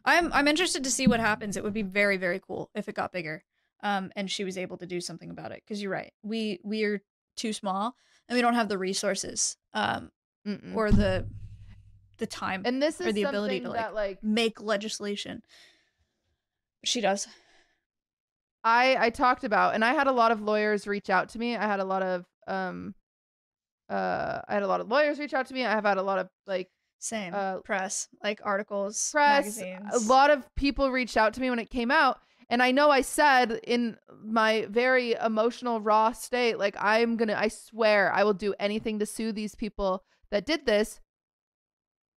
[0.04, 1.56] I'm I'm interested to see what happens.
[1.56, 3.44] It would be very very cool if it got bigger,
[3.82, 5.62] um, and she was able to do something about it.
[5.64, 7.02] Because you're right, we we are
[7.36, 7.94] too small
[8.28, 10.10] and we don't have the resources, um,
[10.46, 10.74] mm-mm.
[10.74, 11.26] or the
[12.18, 15.42] the time and this or is the ability to, like, that like make legislation.
[16.84, 17.28] She does.
[18.64, 21.56] I I talked about and I had a lot of lawyers reach out to me.
[21.56, 22.94] I had a lot of um
[23.90, 25.64] uh I had a lot of lawyers reach out to me.
[25.66, 29.58] I have had a lot of like Same Uh, press, like articles, press.
[29.58, 29.94] magazines.
[29.94, 32.90] A lot of people reached out to me when it came out and I know
[32.90, 38.22] I said in my very emotional raw state like I'm going to I swear I
[38.24, 41.00] will do anything to sue these people that did this.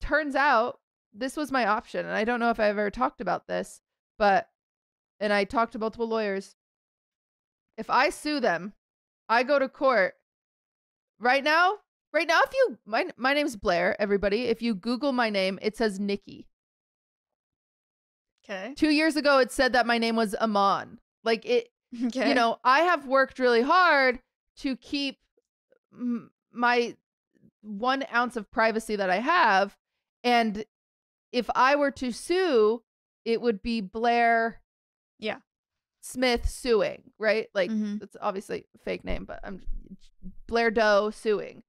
[0.02, 0.80] Turns out
[1.14, 3.82] this was my option and I don't know if I've ever talked about this,
[4.18, 4.48] but
[5.20, 6.56] and I talked to multiple lawyers.
[7.78, 8.74] If I sue them,
[9.30, 10.16] I go to court.
[11.22, 11.76] Right now,
[12.14, 14.46] right now if you my my name's Blair, everybody.
[14.46, 16.48] If you google my name, it says Nikki.
[18.44, 18.74] Okay.
[18.76, 21.00] 2 years ago it said that my name was Amon.
[21.24, 21.70] Like it
[22.06, 22.30] Okay.
[22.30, 24.20] you know, I have worked really hard
[24.58, 25.20] to keep
[25.94, 26.96] m- my
[27.62, 29.78] one ounce of privacy that I have.
[30.24, 30.66] And
[31.32, 32.82] if I were to sue,
[33.26, 34.60] it would be Blair
[35.20, 35.38] Yeah.
[36.02, 37.48] Smith suing, right?
[37.54, 38.02] Like, Mhm.
[38.02, 39.62] it's obviously a fake name, but I'm
[40.52, 41.64] Blair Doe suing.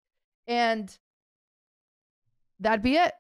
[0.49, 0.99] And
[2.59, 3.13] that'd be it.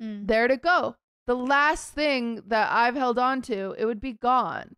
[0.00, 0.28] Mm.
[0.28, 0.96] There to go.
[1.26, 4.76] The last thing that I've held on to, it would be gone.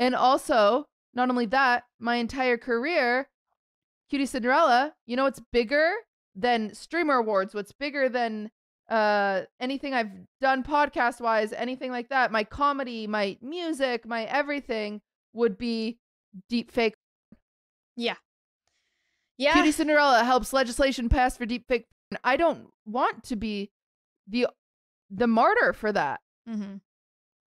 [0.00, 3.28] And also, not only that, my entire career,
[4.12, 5.92] QTCinderella, you know what's bigger
[6.34, 7.54] than streamer awards?
[7.54, 8.50] What's bigger than
[8.88, 12.32] uh anything I've done podcast wise, anything like that?
[12.32, 15.02] My comedy, my music, my everything
[15.34, 15.98] would be
[16.48, 16.94] deep fake.
[17.96, 18.16] Yeah.
[19.38, 19.54] Yeah.
[19.54, 21.86] QTCinderella helps legislation pass for deep fake.
[22.24, 23.70] I don't want to be
[24.26, 24.48] the
[25.10, 26.20] the martyr for that.
[26.48, 26.76] mm-hmm.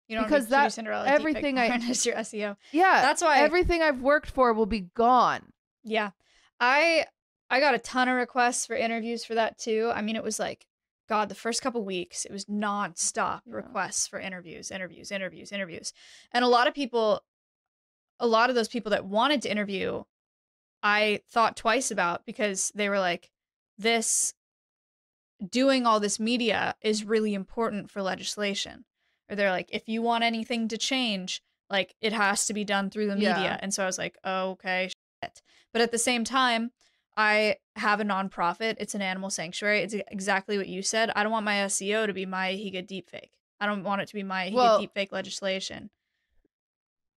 [0.08, 2.56] You don't Because that- Cinderella everything I- I is your SEO.
[2.72, 3.02] Yeah.
[3.02, 5.52] That's why everything I've worked for will be gone.
[5.84, 6.12] Yeah.
[6.60, 7.06] I
[7.50, 9.92] I got a ton of requests for interviews for that too.
[9.94, 10.66] I mean, it was like
[11.10, 13.56] God, the first couple weeks, it was nonstop Yeah.
[13.56, 15.94] requests for interviews, interviews, interviews, interviews.
[16.34, 17.22] And a lot of people
[18.20, 20.04] a lot of those people that wanted to interview,
[20.84, 23.32] I thought twice about because they were like,
[23.78, 24.34] this
[25.50, 28.86] doing all this media is really important for legislation.
[29.30, 32.90] Or they're like, if you want anything to change, like it has to be done
[32.90, 33.40] through the media.
[33.42, 33.58] Yeah.
[33.60, 34.90] And so I was like, oh, okay,
[35.24, 35.42] shit.
[35.74, 36.72] But at the same time,
[37.16, 38.76] I have a nonprofit.
[38.80, 39.82] It's an animal sanctuary.
[39.82, 41.12] It's exactly what you said.
[41.16, 43.32] I don't want my SEO to be my Higa deepfake.
[43.60, 45.90] I don't want it to be my Higa Well- deepfake legislation.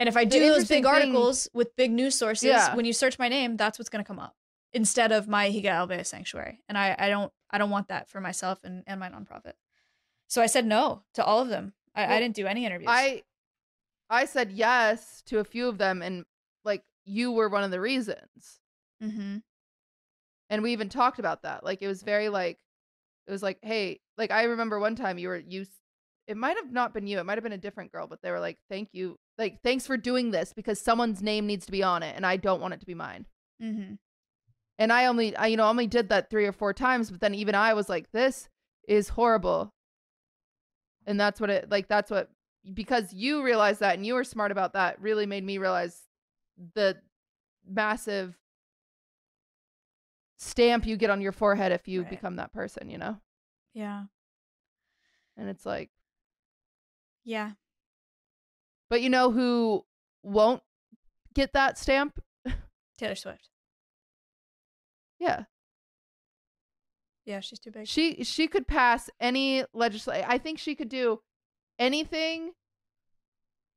[0.00, 2.74] And if I do those big thing- articles with big news sources, Yeah.
[2.74, 4.34] when you search my name, that's what's going to come up
[4.72, 6.62] instead of my Higa Alveus sanctuary.
[6.68, 9.52] And I, I don't I don't want that for myself and, and my nonprofit.
[10.26, 11.74] So I said no to all of them.
[11.94, 12.88] I, I didn't do any interviews.
[12.90, 13.22] I
[14.08, 16.24] I said yes to a few of them and
[16.64, 18.60] like you were one of the reasons.
[19.02, 19.38] mm-hmm.
[20.48, 21.62] And we even talked about that.
[21.62, 22.58] Like it was very like
[23.26, 25.66] it was like, "Hey, like I remember one time you were you
[26.30, 27.18] it might have not been you.
[27.18, 29.18] It might have been a different girl, but they were like, "Thank you.
[29.36, 32.36] Like thanks for doing this because someone's name needs to be on it and I
[32.36, 33.26] don't want it to be mine."
[33.60, 33.94] Mm-hmm.
[34.78, 37.34] And I only I you know only did that 3 or 4 times, but then
[37.34, 38.48] even I was like, "This
[38.86, 39.74] is horrible."
[41.04, 42.30] And that's what it like that's what
[42.72, 46.02] because you realized that and you were smart about that really made me realize
[46.74, 46.96] the
[47.66, 48.38] massive
[50.36, 52.10] stamp you get on your forehead if you Right.
[52.10, 53.18] become that person, you know?
[53.74, 54.04] Yeah.
[55.36, 55.90] And it's like,
[57.24, 57.52] Yeah.
[58.88, 59.84] but you know who
[60.22, 60.62] won't
[61.34, 62.18] get that stamp?
[62.98, 63.48] Taylor Swift.
[65.18, 65.44] Yeah.
[67.26, 67.86] Yeah, she's too big.
[67.86, 70.24] She she could pass any legislation.
[70.28, 71.20] I think she could do
[71.78, 72.52] anything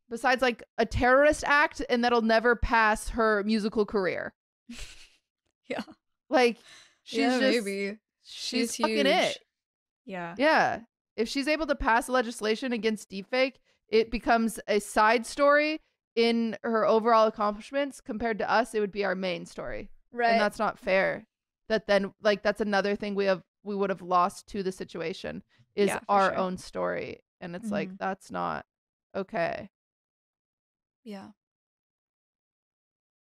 [0.09, 4.33] besides like a terrorist act and that'll never pass her musical career.
[5.69, 5.83] yeah.
[6.29, 6.57] Like
[7.03, 7.97] she's yeah, just maybe.
[8.23, 9.07] she's, She's fucking huge.
[9.07, 9.37] it.
[10.05, 10.35] Yeah.
[10.37, 10.79] Yeah.
[11.15, 13.55] If she's able to pass legislation against deepfake,
[13.87, 15.79] it becomes a side story
[16.15, 18.01] in her overall accomplishments.
[18.01, 19.89] Compared to us, it would be our main story.
[20.11, 20.31] Right.
[20.31, 21.27] And that's not fair.
[21.69, 25.43] That then like that's another thing we have we would have lost to the situation
[25.75, 26.37] is Yeah, our sure.
[26.37, 27.19] own story.
[27.39, 27.97] And it's like Mhm.
[27.97, 28.65] that's not
[29.15, 29.69] okay.
[31.03, 31.29] Yeah.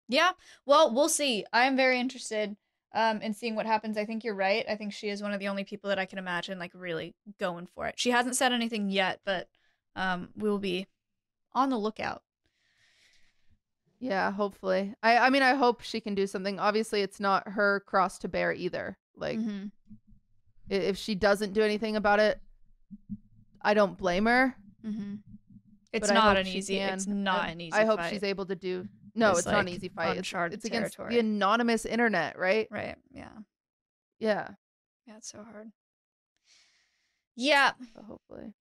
[0.08, 0.32] Yeah.
[0.66, 1.46] Well, we'll see.
[1.54, 2.56] I am very interested
[2.94, 3.98] um in seeing what happens.
[3.98, 4.66] I think you're right.
[4.70, 7.16] I think she is one of the only people that I can imagine like really
[7.40, 7.96] going for it.
[8.00, 9.48] She hasn't said anything yet, but
[9.96, 10.88] um we will be
[11.54, 12.24] on the lookout.
[14.00, 14.94] Yeah, hopefully.
[15.04, 16.60] I I mean I hope she can do something.
[16.60, 18.98] Obviously it's not her cross to bear either.
[19.16, 19.72] Like Mhm.
[20.70, 22.40] if she doesn't do anything about it,
[23.62, 24.56] I don't blame her.
[24.86, 25.20] Mhm.
[25.92, 26.78] It's but I not hope an easy.
[26.78, 27.74] It's not I- an easy.
[27.74, 28.12] I hope fight.
[28.14, 28.88] she's able to do.
[29.20, 30.18] No, It's it's, not an easy fight.
[30.18, 31.14] It's, it's against territory.
[31.16, 32.68] the anonymous internet, right?
[32.72, 32.96] right.
[33.12, 33.30] Yeah.
[34.20, 34.50] Yeah.
[35.06, 35.18] Yeah.
[35.18, 35.72] It's so hard.
[37.36, 37.72] Yeah.
[37.96, 38.54] So hopefully.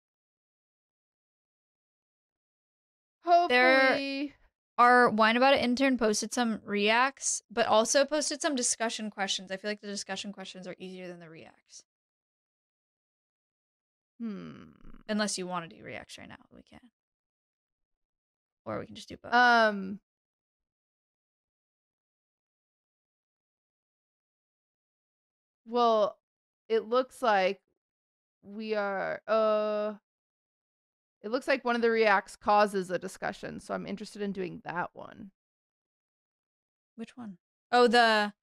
[3.49, 4.33] There- Hopefully.
[4.77, 9.51] our wine about it intern posted some reacts, but also posted some discussion questions.
[9.51, 11.83] I feel like the discussion questions are easier than the reacts.
[14.19, 14.63] Hmm.
[15.09, 16.79] Unless you want to do reacts right now, we can.
[18.65, 19.33] Or we can just do both.
[19.33, 19.99] Um.
[25.67, 26.17] Well,
[26.69, 27.59] it looks like
[28.41, 29.21] we are.
[29.27, 29.93] Uh.
[31.23, 34.61] It looks like one of the reacts causes a discussion, so I'm interested in doing
[34.63, 35.31] that one.
[36.95, 37.37] Which one?
[37.71, 38.33] Oh, the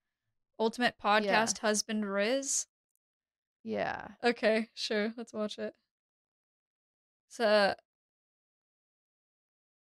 [0.59, 2.67] ultimate podcast husband rizz.
[3.63, 4.09] Yeah.
[4.23, 5.15] Okay, sure.
[5.17, 5.75] Let's watch it.
[7.29, 7.75] So,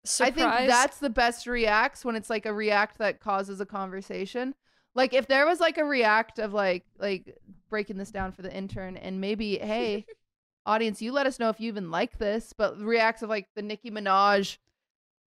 [0.04, 0.32] surprise.
[0.32, 4.54] I think that's the best reacts when it's like a react that causes a conversation.
[5.00, 7.38] Like if there was like a react of like like
[7.70, 10.04] breaking this down for the intern and maybe hey
[10.66, 13.62] audience you let us know if you even like this but reacts of like the
[13.62, 14.58] Nicki Minaj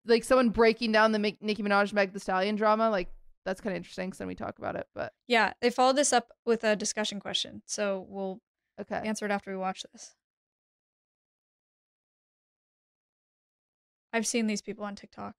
[0.05, 3.09] like someone breaking down the Mick- Nicki Minaj Meg the Stallion drama like
[3.45, 5.53] that's kind of interesting because then we talk about it but yeah.
[5.59, 8.41] They followed this up with a discussion question, so we'll
[8.79, 10.13] okay answer it after we watch this.
[14.13, 15.33] I've seen these people on TikTok.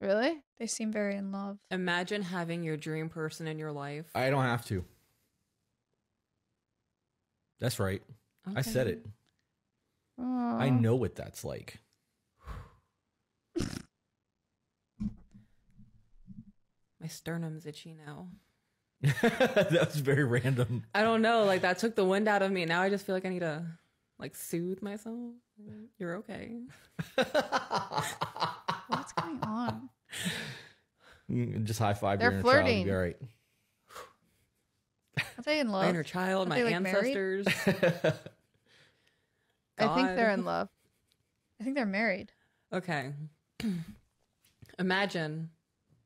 [0.00, 1.58] Really They seem very in love.
[1.70, 4.06] Imagine having your dream person in your life.
[4.14, 4.84] I don't have to.
[7.58, 8.02] That's right.
[8.56, 8.96] I said Okay.
[8.96, 9.06] it.
[10.18, 11.78] I know what that's like.
[17.00, 18.28] My sternum's itchy now.
[19.02, 20.84] that was very random.
[20.94, 21.44] I don't know.
[21.44, 22.66] Like that took the wind out of me.
[22.66, 23.64] Now I just feel like I need to
[24.20, 25.32] like soothe myself.
[25.98, 26.60] You're okay.
[27.14, 29.88] What's going on?
[31.30, 32.54] Mm, Just high five They're your inner child.
[32.54, 32.76] flirting.
[32.78, 33.16] You'll be all right.
[35.38, 35.84] Are they in love?
[35.84, 37.46] My inner child, Are my they, like, ancestors.
[39.78, 40.68] I think they're in love
[41.60, 42.32] I think they're married.
[42.72, 43.12] Okay.
[44.78, 45.50] Imagine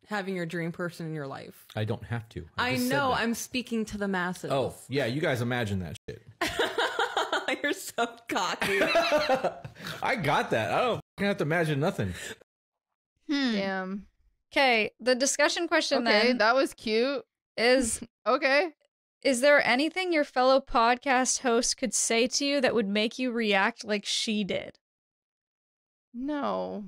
[0.09, 1.65] having your dream person in your life.
[1.77, 2.47] I don't have to.
[2.59, 3.13] I, just said know.
[3.13, 4.51] I'm speaking to the masses.
[4.51, 6.23] Oh, yeah, you guys imagine that shit.
[7.99, 8.81] You're so cocky.
[10.03, 10.71] I got that.
[10.73, 12.15] I don't fucking have to imagine nothing.
[13.29, 13.53] Hmm.
[13.53, 14.07] damn
[14.53, 16.39] Okay, the discussion question okay then.
[16.39, 17.25] that was cute
[17.57, 18.69] is Okay.
[19.23, 23.33] is there anything your fellow podcast host could say to you that would make you
[23.33, 24.79] react like she did?
[26.13, 26.85] No.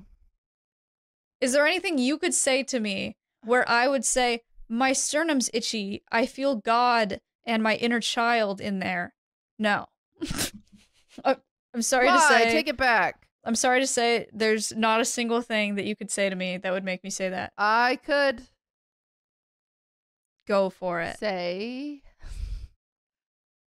[1.41, 6.03] Is there anything you could say to me where I would say, My sternum's itchy.
[6.11, 9.13] I feel God and my inner child in there?
[9.59, 9.87] No.
[11.23, 11.35] Uh,
[11.73, 12.51] I'm sorry to say.
[12.51, 13.27] Take it back.
[13.43, 16.57] I'm sorry to say there's not a single thing that you could say to me
[16.57, 17.53] that would make me say that.
[17.57, 18.41] I could
[20.47, 21.17] Go for it.
[21.17, 22.01] say.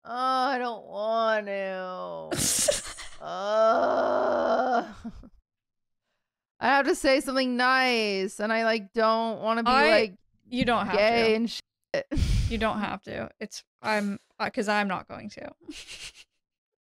[0.04, 2.82] Oh, I don't want to.
[3.22, 4.84] Uh,
[6.60, 10.14] I have to say something nice, and I like don't want to be I like
[10.50, 11.34] you don't have gay to.
[11.36, 12.06] and shit.
[12.48, 13.30] You don't have to.
[13.38, 15.52] It's I'm because I'm not going to.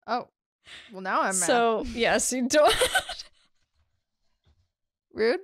[0.07, 0.29] oh,
[0.93, 1.35] well now I'm mad.
[1.35, 2.75] so yes, you don't.
[5.15, 5.41] rude.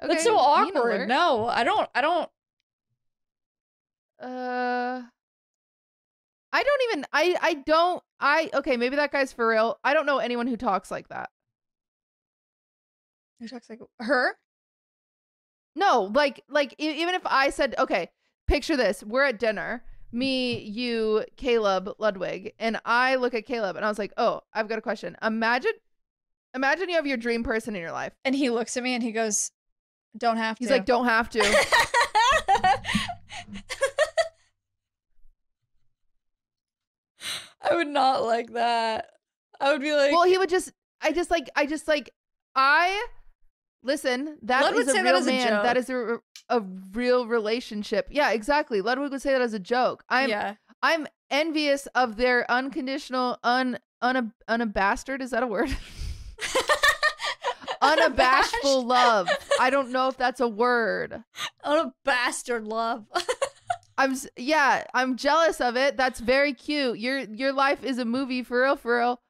[0.00, 1.08] That's so awkward.
[1.08, 1.88] No, I don't.
[1.94, 2.30] I don't.
[4.20, 5.02] Uh,
[6.52, 7.06] I don't even.
[7.12, 8.02] I I don't.
[8.20, 8.76] I okay.
[8.76, 9.78] Maybe that guy's for real.
[9.82, 11.30] I don't know anyone who talks like that.
[13.40, 14.36] Who talks like her?
[15.74, 18.10] No, like like even if I said okay,
[18.46, 23.84] picture this: we're at dinner, me, you, Caleb, Ludwig, and I look at Caleb and
[23.84, 25.16] I was like, oh, I've got a question.
[25.22, 25.72] Imagine,
[26.54, 28.12] imagine you have your dream person in your life.
[28.24, 29.50] And he looks at me and he goes,
[30.16, 31.40] "Don't have to." He's like, don't have to.
[37.60, 39.10] I would not like that.
[39.60, 40.72] I would be like, well, he would just.
[41.02, 41.50] I just like.
[41.54, 42.10] I just like.
[42.54, 43.04] I
[43.88, 44.38] listen.
[44.42, 45.62] That Ludwig is a real as a man.
[45.64, 46.18] That is a
[46.48, 46.60] a
[46.92, 48.06] real relationship.
[48.10, 48.80] Yeah, exactly.
[48.80, 50.04] Ludwig would say that as a joke.
[50.08, 50.54] I'm yeah.
[50.82, 55.08] I'm envious of their unconditional un un unabashed.
[55.20, 55.76] Is that a word?
[57.82, 59.28] Unabashful love.
[59.60, 61.22] I don't know if that's a word.
[61.64, 63.06] Unabashed love.
[63.98, 65.96] I'm yeah, I'm jealous of it.
[65.96, 66.98] That's very cute.
[66.98, 69.20] Your your life is a movie for real, for real.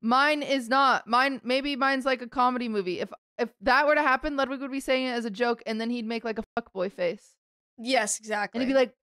[0.00, 1.06] Mine is not.
[1.06, 3.00] Mine maybe mine's like a comedy movie.
[3.00, 5.80] If if that were to happen, Ludwig would be saying it as a joke, and
[5.80, 7.34] then he'd make like a fuckboy face,
[7.78, 8.60] yes, exactly.
[8.60, 8.94] and he'd be like,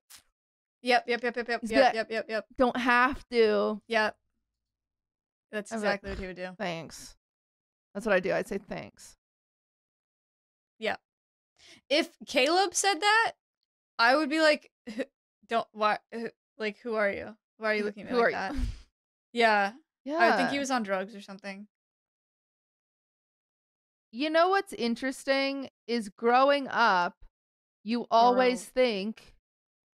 [0.84, 4.16] "Yep, yep, yep, yep, yep, yep, got- yep, yep, yep, "Don't have to." yep."
[5.52, 6.50] That's I'm like, exactly what he would do.
[6.58, 7.18] Thanks.
[7.94, 8.32] That's what I do.
[8.32, 9.18] I'd say thanks.
[10.80, 10.96] Yeah.
[11.90, 13.34] If Caleb said that,
[14.00, 14.72] I would be like,
[15.48, 16.00] "Don't why?
[16.58, 17.36] Like, who are you?
[17.58, 18.56] Why are you looking at me Who like that?"
[19.34, 19.74] Yeah,
[20.06, 20.34] Yeah.
[20.34, 21.68] I think he was on drugs or something.
[24.12, 27.16] You know what's interesting is growing up,
[27.84, 28.84] you always Grow.
[28.84, 29.36] think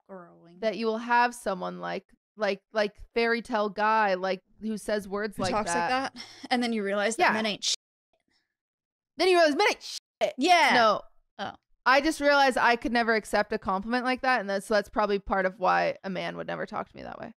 [0.09, 0.59] Growing.
[0.59, 2.05] that you will have someone like
[2.35, 5.91] like like fairy tale guy like who says words Who like talks that.
[5.91, 7.33] like that, and then you realize that Yeah.
[7.33, 7.63] men ain't.
[7.63, 7.73] Sh-
[9.17, 9.77] Then you realize, minute,
[10.21, 10.33] shit.
[10.37, 10.71] yeah.
[10.73, 11.01] No.
[11.39, 11.53] Oh.
[11.85, 14.89] I just realized I could never accept a compliment like that, and that's so that's
[14.89, 17.31] probably part of why a man would never talk to me that way.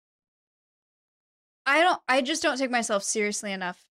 [1.66, 2.00] I don't.
[2.08, 3.84] I just don't take myself seriously enough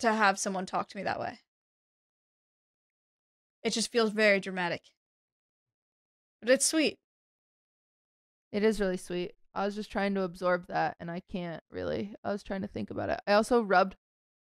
[0.00, 1.38] to have someone talk to me that way.
[3.62, 4.82] It just feels very dramatic,
[6.40, 6.98] but it's sweet.
[8.52, 9.34] It is really sweet.
[9.54, 12.14] I was just trying to absorb that, and I can't really.
[12.24, 13.20] I was trying to think about it.
[13.26, 13.96] I also rubbed.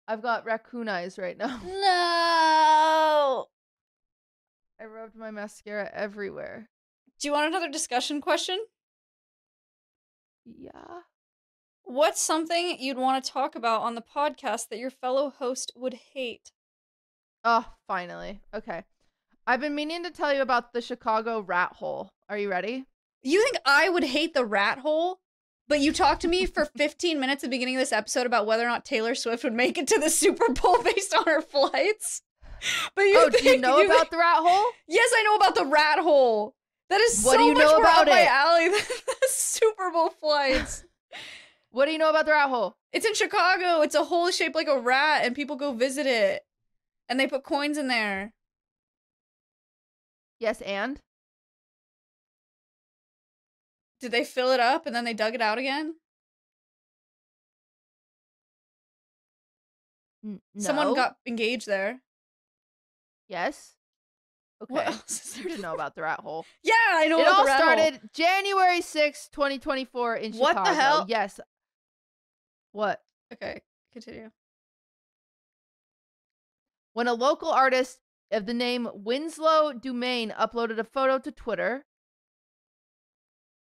[0.06, 1.60] I've got raccoon eyes right now.
[1.64, 3.46] No.
[4.80, 6.70] I rubbed my mascara everywhere.
[7.18, 8.58] Do you want another discussion question?
[10.44, 11.00] Yeah.
[11.90, 15.98] What's something you'd want to talk about on the podcast that your fellow host would
[16.14, 16.52] hate?
[17.42, 18.42] Oh, finally.
[18.54, 18.84] Okay.
[19.44, 22.12] I've been meaning to tell you about the Chicago rat hole.
[22.28, 22.84] Are you ready?
[23.24, 25.18] You think I would hate the rat hole?
[25.66, 28.46] But you talked to me for 15 minutes at the beginning of this episode about
[28.46, 31.42] whether or not Taylor Swift would make it to the Super Bowl based on her
[31.42, 32.22] flights.
[32.94, 34.66] But you oh, do you think- know about think- the rat hole?
[34.86, 36.54] Yes, I know about the rat hole.
[36.88, 38.28] That is What so do you much know more about up my it?
[38.28, 40.84] alley than the Super Bowl flights.
[41.70, 42.76] What do you know about the rat hole?
[42.92, 43.82] it's in Chicago.
[43.82, 46.42] It's a hole shaped like a rat, and people go visit it.
[47.08, 48.32] And they put coins in there.
[50.40, 51.00] Yes, and
[54.00, 55.94] Did they fill it up and then they dug it out again?
[60.24, 62.00] N- Someone got engaged there.
[63.28, 63.74] yes.
[64.62, 64.74] Okay.
[64.74, 65.50] What else is You there?
[65.52, 66.44] didn't know about the rat hole.
[66.62, 67.74] Yeah, I know it about all the rat hole.
[67.76, 70.42] started January sixth, 2024 in Chicago.
[70.60, 71.04] What the hell?
[71.08, 71.40] Yes.
[72.72, 73.00] What?
[73.32, 73.62] Okay,
[73.92, 74.30] continue.
[76.92, 78.00] When a local artist
[78.30, 81.84] of the name Winslow Dumaine uploaded a photo to Twitter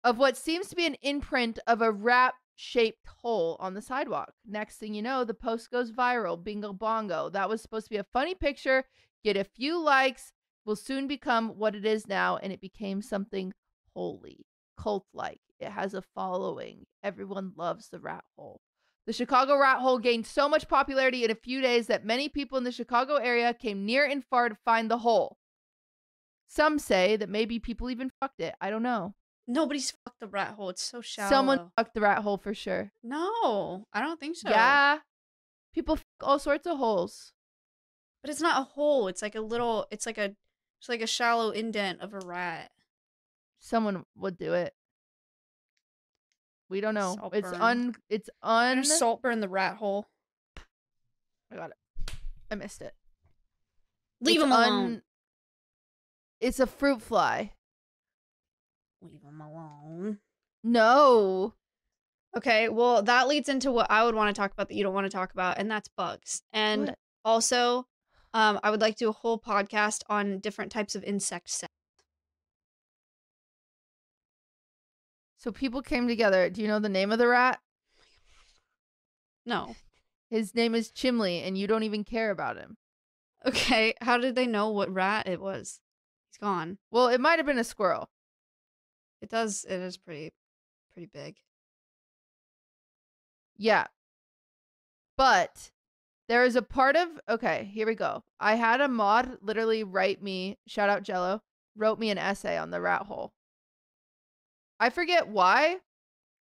[0.03, 4.34] of what seems to be an imprint of a rat shaped hole on the sidewalk.
[4.45, 6.41] Next thing you know, the post goes viral.
[6.41, 7.30] Bingo bongo.
[7.30, 8.84] That was supposed to be a funny picture,
[9.24, 10.34] get a few likes,
[10.66, 13.53] will soon become what it is now, and it became something
[13.93, 14.45] holy,
[14.78, 15.39] cult like.
[15.60, 16.86] It has a following.
[17.03, 18.62] Everyone loves the rat hole.
[19.08, 22.58] The Chicago rat hole gained so much popularity in a few days that many people
[22.58, 25.38] in the Chicago area came near and far to find the hole.
[26.45, 28.53] Some say that maybe people even fucked it.
[28.60, 29.16] I don't know.
[29.47, 30.70] Nobody's fucked the rat hole.
[30.70, 31.30] It's so shallow.
[31.30, 32.91] Someone fucked the rat hole for sure.
[33.01, 34.49] No, I don't think so.
[34.49, 34.99] Yeah.
[35.74, 37.32] People fuck all sorts of holes.
[38.22, 39.08] But it's not a hole.
[39.08, 39.88] It's like a little.
[39.89, 40.36] It's like a.
[40.80, 42.72] It's like a shallow indent of a rat.
[43.60, 44.74] Someone would do it.
[46.70, 47.18] We don't know.
[47.34, 47.61] It's Saltburn.
[47.61, 50.07] un it's un There's Saltburn the rat hole.
[51.51, 52.13] I got it.
[52.51, 52.93] I missed it.
[54.22, 55.01] Leave It's him alone.
[56.41, 57.53] It's a fruit fly.
[59.01, 60.20] Leave him alone.
[60.63, 61.53] No.
[62.36, 64.93] Okay, well that leads into what I would want to talk about that you don't
[64.93, 66.41] want to talk about, and that's bugs.
[66.51, 66.97] And What?
[67.24, 67.88] also,
[68.34, 71.49] um, I would like to do a whole podcast on different types of insect
[75.38, 76.50] So people came together.
[76.50, 77.60] Do you know the name of the rat?
[79.46, 79.76] No.
[80.30, 82.78] His name is Chimley, and you don't even care about him.
[83.46, 85.80] Okay, how did they know what rat it was?
[86.30, 86.80] He's gone.
[86.92, 88.10] Well, it might have been a squirrel.
[89.22, 89.64] It does.
[89.64, 90.34] It is pretty,
[90.92, 91.36] pretty big.
[93.58, 93.88] Yeah.
[95.16, 95.72] But
[96.28, 98.24] there is a part of okay, here we go.
[98.40, 101.42] I had a mod literally write me, shout out Jello,
[101.76, 103.34] wrote me an essay on the rat hole.
[104.80, 105.78] I forget why.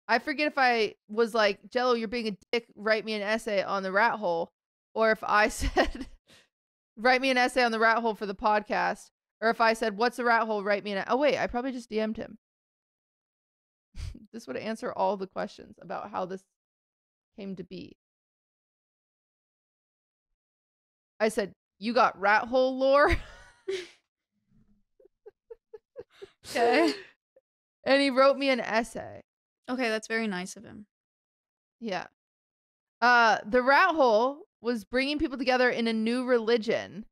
[0.06, 3.62] I forget if I was like, Jello, you're being a dick, write me an essay
[3.62, 4.52] on the rat hole.
[4.94, 6.08] Or if I said,
[6.96, 9.10] write me an essay on the rat hole for the podcast.
[9.40, 10.64] Or if I said, what's the rat hole?
[10.64, 11.04] Write me an.
[11.08, 12.38] Oh, wait, I probably just DM'd him.
[14.32, 16.42] this would answer all the questions about how this
[17.38, 17.96] came to be.
[21.20, 23.16] I said, You got rat hole lore?
[26.50, 26.94] Okay.
[27.84, 29.20] And he wrote me an essay.
[29.70, 30.86] Okay, that's very nice of him.
[31.80, 32.06] Yeah.
[33.00, 37.04] Uh the rat hole was bringing people together in a new religion.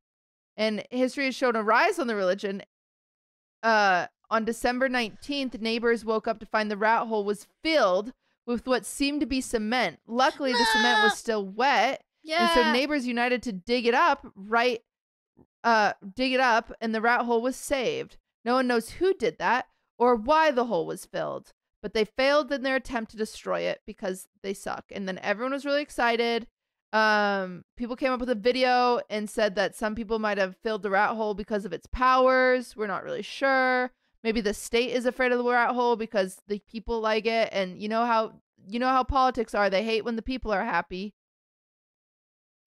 [0.57, 2.63] And history has shown a rise on the religion.
[3.63, 8.13] Uh on December 19th, neighbors woke up to find the rat hole was filled
[8.45, 10.01] with what seemed to be cement.
[10.07, 12.43] Luckily, the cement was still wet, Yeah.
[12.43, 14.83] and so neighbors united to dig it up, right
[15.63, 18.17] uh dig it up and the rat hole was saved.
[18.45, 19.67] No one knows who did that
[19.99, 23.81] or why the hole was filled, but they failed in their attempt to destroy it
[23.87, 24.85] because they suck.
[24.91, 26.47] And then everyone was really excited.
[26.93, 30.83] Um people came up with a video and said that some people might have filled
[30.83, 32.77] the rat hole because of its powers.
[32.77, 33.91] We're not really sure.
[34.23, 37.81] Maybe the state is afraid of the rat hole because the people like it and
[37.81, 39.71] you know how you know how politics are.
[39.71, 41.15] They hate when the people are happy.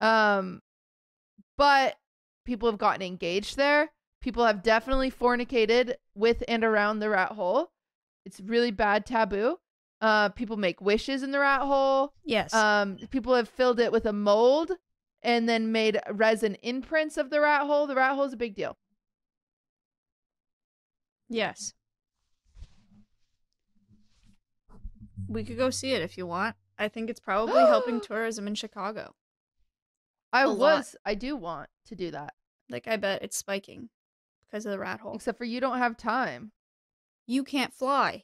[0.01, 0.61] Um,
[1.57, 1.97] but
[2.45, 3.91] people have gotten engaged there.
[4.21, 7.71] People have definitely fornicated with and around the rat hole.
[8.25, 9.57] It's really bad taboo.
[10.01, 12.13] Uh, people make wishes in the rat hole.
[12.23, 12.53] yes.
[12.53, 14.71] Um, people have filled it with a mold
[15.21, 17.87] and then made resin imprints of the rat hole.
[17.87, 18.77] The rat hole is a big deal.
[21.27, 21.73] yes.
[25.27, 26.55] We could go see it if you want.
[26.77, 29.13] I think it's probably helping tourism in Chicago.
[30.33, 30.57] I A lot.
[30.77, 32.33] was, I do want to do that,
[32.69, 33.89] Like I bet it's spiking
[34.49, 35.15] because of the rat hole.
[35.15, 36.51] except for you don't have time.
[37.27, 38.23] you can't fly.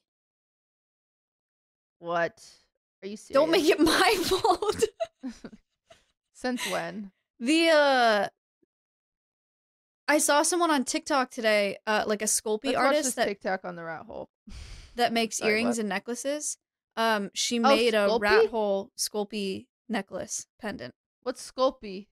[2.00, 2.44] What?
[3.04, 3.34] Are you serious?
[3.34, 4.84] Don't make it my fault.
[6.34, 7.12] Since when?
[7.40, 8.28] the uh
[10.08, 13.76] I saw someone on TikTok today, uh like a Sculpey Let's artist that TikTok on
[13.76, 14.30] the rat hole.
[14.96, 15.82] that makes Sorry, earrings what?
[15.82, 16.58] and necklaces.
[16.98, 20.94] Um she Oh, made a rat hole Sculpey necklace pendant.
[21.24, 22.08] What's Sculpey?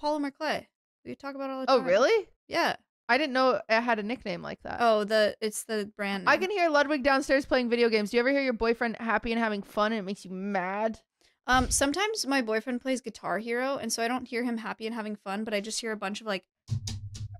[0.00, 0.68] Polymer clay.
[1.04, 1.80] We talk about it all the time.
[1.80, 2.28] Oh, really?
[2.48, 2.76] Yeah.
[3.08, 4.78] I didn't know it had a nickname like that.
[4.80, 6.28] Oh, the it's the brand.
[6.28, 6.42] I name.
[6.42, 8.10] can hear Ludwig downstairs playing video games.
[8.10, 11.00] Do you ever hear your boyfriend happy and having fun and it makes you mad?
[11.46, 14.94] Um, sometimes my boyfriend plays Guitar Hero, and so I don't hear him happy and
[14.94, 16.44] having fun, but I just hear a bunch of like,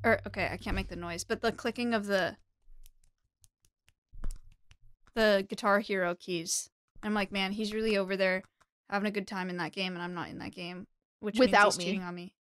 [0.04, 2.36] or okay, I can't make the noise, but the clicking of the
[5.14, 6.68] the Guitar Hero keys.
[7.02, 8.42] I'm like, man, he's really over there
[8.90, 10.86] having a good time in that game, and I'm not in that game,
[11.20, 11.84] which Without me.
[11.84, 12.34] cheating on me.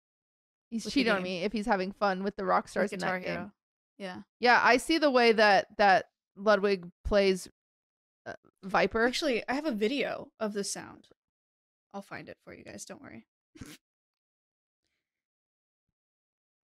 [0.71, 3.53] He's cheating on me if he's having fun with the rock stars in that game.
[3.99, 4.19] Yeah.
[4.39, 6.07] Yeah, I see the way that that
[6.37, 7.49] Ludwig plays
[8.27, 9.07] uh, Viper.
[9.07, 11.09] Actually, I have a video of the sound.
[11.93, 12.85] I'll find it for you guys.
[12.85, 13.27] Don't worry.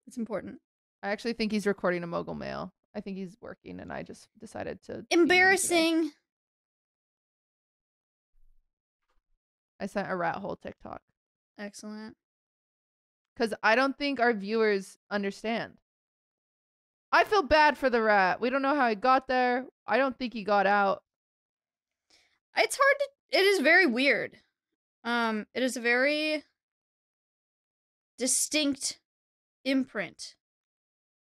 [0.07, 0.59] it's important.
[1.03, 2.73] I actually think he's recording a mogul mail.
[2.95, 4.91] I think he's working, and I just decided to.
[4.91, 5.21] be mean today.
[5.21, 6.11] Embarrassing.
[9.79, 11.01] I sent a rat hole TikTok
[11.59, 12.15] Excellent.
[13.37, 15.73] Because I don't think our viewers understand.
[17.11, 18.41] I feel bad for the rat.
[18.41, 19.65] We don't know how he got there.
[19.85, 21.03] I don't think he got out.
[22.57, 23.39] It's hard to.
[23.39, 24.37] It is very weird.
[25.03, 26.43] Um, it is a very
[28.17, 28.99] distinct
[29.63, 30.35] imprint.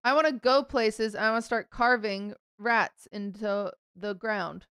[0.03, 1.15] I want to go places.
[1.15, 4.65] and I want to start carving rats into the ground.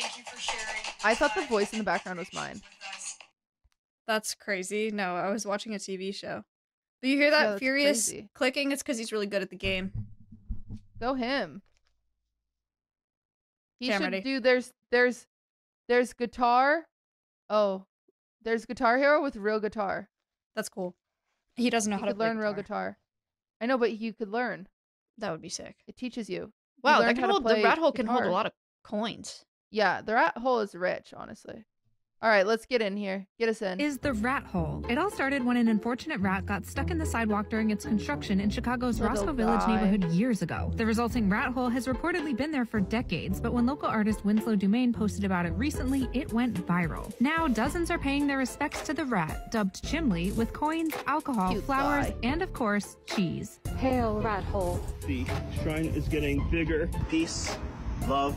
[0.00, 0.82] Thank you for sharing.
[1.04, 2.60] I thought the voice in the background was mine.
[4.06, 4.90] That's crazy.
[4.90, 6.44] No, I was watching a TV show.
[7.00, 8.28] But you hear that Yeah, that's furious crazy.
[8.34, 8.72] clicking?
[8.72, 9.92] It's because he's really good at the game.
[11.00, 11.62] Go him.
[13.80, 14.20] He Okay, should ready.
[14.20, 14.40] do.
[14.40, 15.26] There's there's
[15.88, 16.86] there's guitar.
[17.50, 17.84] Oh,
[18.42, 20.08] there's Guitar Hero with real guitar.
[20.56, 20.94] That's cool.
[21.56, 22.98] He doesn't know You how to could play learn real guitar.
[23.60, 24.68] I know, but you could learn.
[25.18, 25.76] That would be sick.
[25.86, 26.36] It teaches you.
[26.36, 29.44] You Wow, learn that can hold, the rat hole can hold a lot of coins.
[29.74, 31.64] Yeah, the rat hole is rich, honestly.
[32.22, 33.26] All right, let's get in here.
[33.40, 33.80] Get us in.
[33.80, 34.84] is the rat hole.
[34.88, 38.38] It all started when an unfortunate rat got stuck in the sidewalk during its construction
[38.38, 40.70] in Chicago's oh, Little Roscoe Village neighborhood years ago.
[40.76, 44.54] The resulting rat hole has reportedly been there for decades, but when local artist Winslow
[44.54, 47.12] Dumaine posted about it recently, it went viral.
[47.20, 51.64] Now, dozens are paying their respects to the rat, dubbed Chimley, with coins, alcohol, Cute
[51.64, 52.16] flowers, guy.
[52.22, 53.58] and of course, cheese.
[53.76, 54.80] Hail rat hole.
[55.08, 55.26] The
[55.62, 56.88] shrine is getting bigger.
[57.10, 57.54] peace,
[58.08, 58.36] love,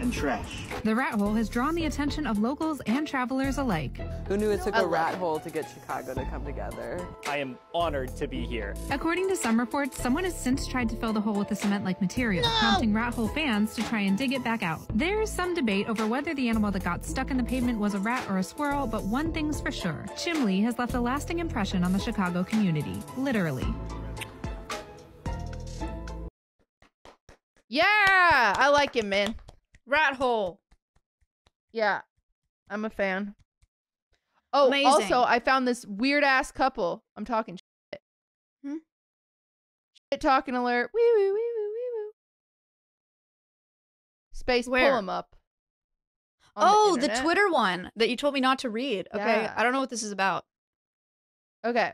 [0.00, 0.64] and trash.
[0.82, 3.98] The rat hole has drawn the attention of locals and travelers alike.
[4.28, 7.06] Who knew it took a rat hole to get Chicago to come together?
[7.28, 8.74] I am honored to be here.
[8.90, 12.00] According to some reports, someone has since tried to fill the hole with a cement-like
[12.00, 14.80] material, prompting rat hole fans to try and dig it back out.
[14.94, 17.98] There's some debate over whether the animal that got stuck in the pavement was a
[17.98, 20.06] rat or a squirrel, but one thing's for sure.
[20.16, 22.98] Chimley has left a lasting impression on the Chicago community.
[23.16, 23.66] Literally.
[27.68, 29.36] Yeah, I like it, man.
[29.90, 30.60] Rat hole.
[31.72, 32.00] Yeah,
[32.70, 33.34] I'm a fan.
[34.52, 34.86] Oh, Amazing.
[34.86, 37.04] also, I found this weird ass couple.
[37.16, 38.00] I'm talking shit.
[38.64, 38.76] Hmm?
[40.12, 40.90] Shit talking alert.
[40.94, 42.10] Wee wee wee wee wee woo.
[44.32, 44.90] Space, Where?
[44.90, 45.36] pull him up.
[46.56, 47.22] Oh, the, internet.
[47.22, 49.08] Twitter one that you told me not to read.
[49.14, 49.54] Okay, Yeah.
[49.56, 50.44] I don't know what this is about.
[51.64, 51.92] Okay.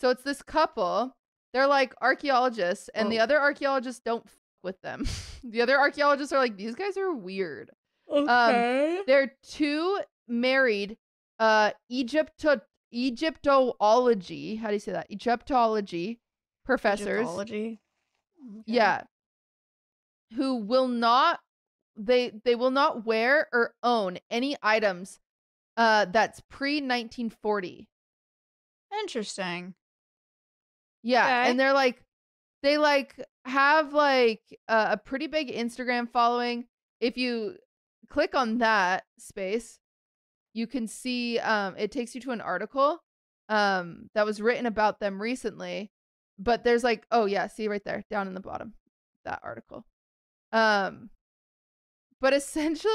[0.00, 1.16] So it's this couple.
[1.52, 3.22] They're like archaeologists, and the Oh.
[3.24, 4.24] other archaeologists don't
[4.62, 5.06] with them.
[5.44, 7.70] the other archaeologists are like, these guys are weird.
[8.10, 9.02] Okay.
[9.06, 9.98] They're two
[10.28, 10.96] married
[11.38, 12.60] uh Egypto
[12.92, 14.56] Egyptology.
[14.56, 15.06] How do you say that?
[15.10, 16.20] Egyptology
[16.64, 17.26] professors.
[18.66, 19.02] Yeah.
[20.34, 21.40] Who will not
[21.96, 25.18] they they will not wear or own any items
[25.76, 27.88] uh that's pre 1940.
[29.02, 29.74] Interesting.
[31.02, 31.50] Yeah, Okay.
[31.50, 32.02] and they're like
[32.62, 36.66] they like have like a, a pretty big Instagram following.
[37.00, 37.56] If you
[38.08, 39.78] click on that space,
[40.52, 43.02] you can see um it takes you to an article
[43.48, 45.92] um that was written about them recently.
[46.38, 48.74] But there's like oh yeah, see right there down in the bottom
[49.24, 49.84] that article.
[50.52, 51.10] Um
[52.20, 52.92] but essentially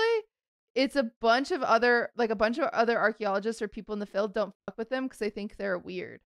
[0.75, 4.05] it's a bunch of other like a bunch of other archaeologists or people in the
[4.05, 6.21] field don't fuck with them because they think they're weird.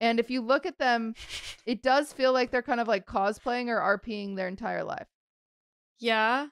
[0.00, 1.14] And if you look at them,
[1.66, 5.08] it does feel like they're kind of like cosplaying or RPing their entire life.
[5.98, 6.48] Yeah.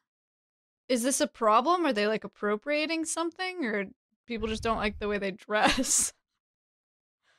[0.88, 1.84] Is this a problem?
[1.86, 3.86] Are they like appropriating something, or
[4.26, 6.12] people just don't like the way they dress?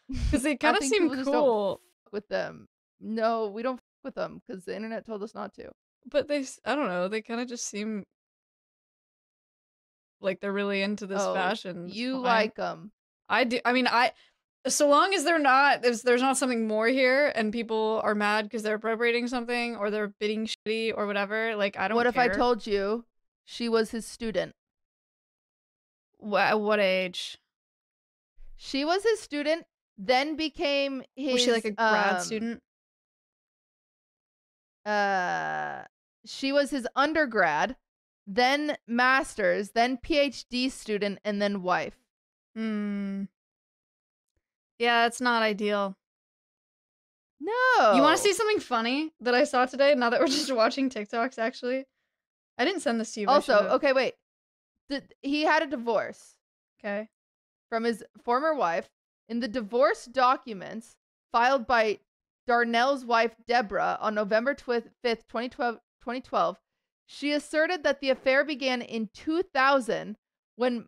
[0.10, 1.82] Because they kind of seem people just don't cool,
[2.14, 2.70] with them.
[3.02, 5.70] No, we don't with them because the internet told us not to.
[6.10, 7.10] but they s- I don't know.
[7.10, 8.06] They kind of just seem
[10.22, 11.90] like they're really into this Oh, fashion.
[11.90, 12.24] You fine.
[12.24, 12.92] like them.
[13.30, 13.60] I do.
[13.66, 14.14] I mean, I.
[14.68, 18.46] So long as they're not, there's there's not something more here, and people are mad
[18.46, 21.56] because they're appropriating something or they're bidding shitty or whatever.
[21.56, 21.96] Like I don't.
[21.96, 21.96] Know.
[21.98, 23.06] What if I told you
[23.46, 24.54] she was his student?
[26.20, 27.38] Wha- at what age?
[28.56, 29.66] She was his student,
[29.98, 31.34] then became his.
[31.34, 32.64] Was she like a grad um, student?
[34.86, 35.84] Uh,
[36.26, 37.76] she was his undergrad,
[38.26, 41.98] then master's, then PhD student, and then wife.
[42.56, 43.26] Hmm.
[44.80, 45.96] Yeah, it's not ideal.
[47.40, 49.94] No, You want to see something funny that I saw today?
[49.96, 51.86] Now that we're just watching TikToks, actually,
[52.58, 53.28] I didn't send this to you.
[53.28, 54.16] Also, okay, wait.
[55.22, 56.36] He had a divorce.
[56.80, 57.10] okay.
[57.70, 58.90] from his former wife
[59.30, 60.96] in the divorce documents
[61.32, 62.00] filed by
[62.48, 66.58] Darnell's wife Deborah on November 5th, 2012, 2012.
[67.06, 70.18] She asserted that the affair began in 2000
[70.56, 70.86] when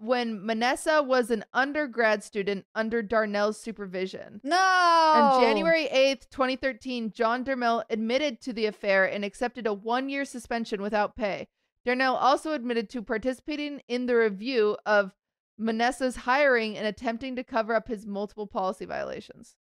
[0.00, 4.40] when Manassa was an undergrad student under Darnell's supervision.
[4.42, 4.56] No.
[4.56, 10.24] On January 8th, 2013, John Darnell admitted to the affair and accepted a one year
[10.24, 11.48] suspension without pay.
[11.84, 15.14] Darnell also admitted to participating in the review of
[15.60, 19.56] Manassa's hiring and attempting to cover up his multiple policy violations.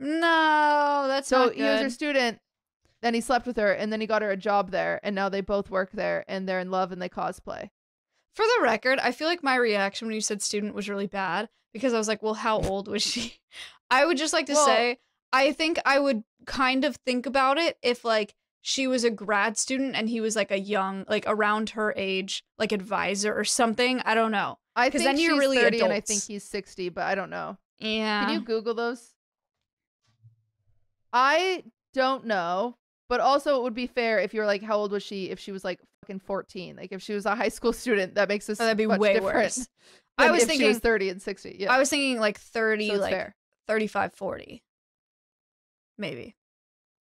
[0.00, 2.38] No, that's So he was her student,
[3.02, 5.28] then he slept with her, and then he got her a job there, and now
[5.28, 7.68] they both work there, and they're in love and they cosplay.
[8.34, 11.48] For the record, I feel like my reaction when you said student was really bad
[11.72, 13.38] because I was like, well, how old was she?
[13.90, 14.98] I would just like to Well- say,
[15.32, 19.58] I think I would kind of think about it if like she was a grad
[19.58, 24.00] student and he was like a young, like around her age, like advisor or something.
[24.00, 24.58] I don't know.
[24.76, 27.30] I think then you're she's really 30 and I think he's 60, but I don't
[27.30, 27.56] know.
[27.78, 28.24] Yeah.
[28.24, 29.12] Can you Google those?
[31.12, 32.76] I don't know,
[33.08, 35.30] but also it would be fair if you're like, how old was she?
[35.30, 38.28] If she was like fucking 14, like if she was a high school student, that
[38.28, 39.34] makes this Oh, that'd be way different.
[39.36, 39.68] worse.
[40.18, 41.56] I was she was thinking- 30 and 60.
[41.60, 43.34] Yeah, I was thinking like 30, so like fair.
[43.68, 44.62] 35, 40.
[45.98, 46.36] Maybe.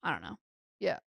[0.02, 0.38] I don't know.
[0.80, 1.00] Yeah.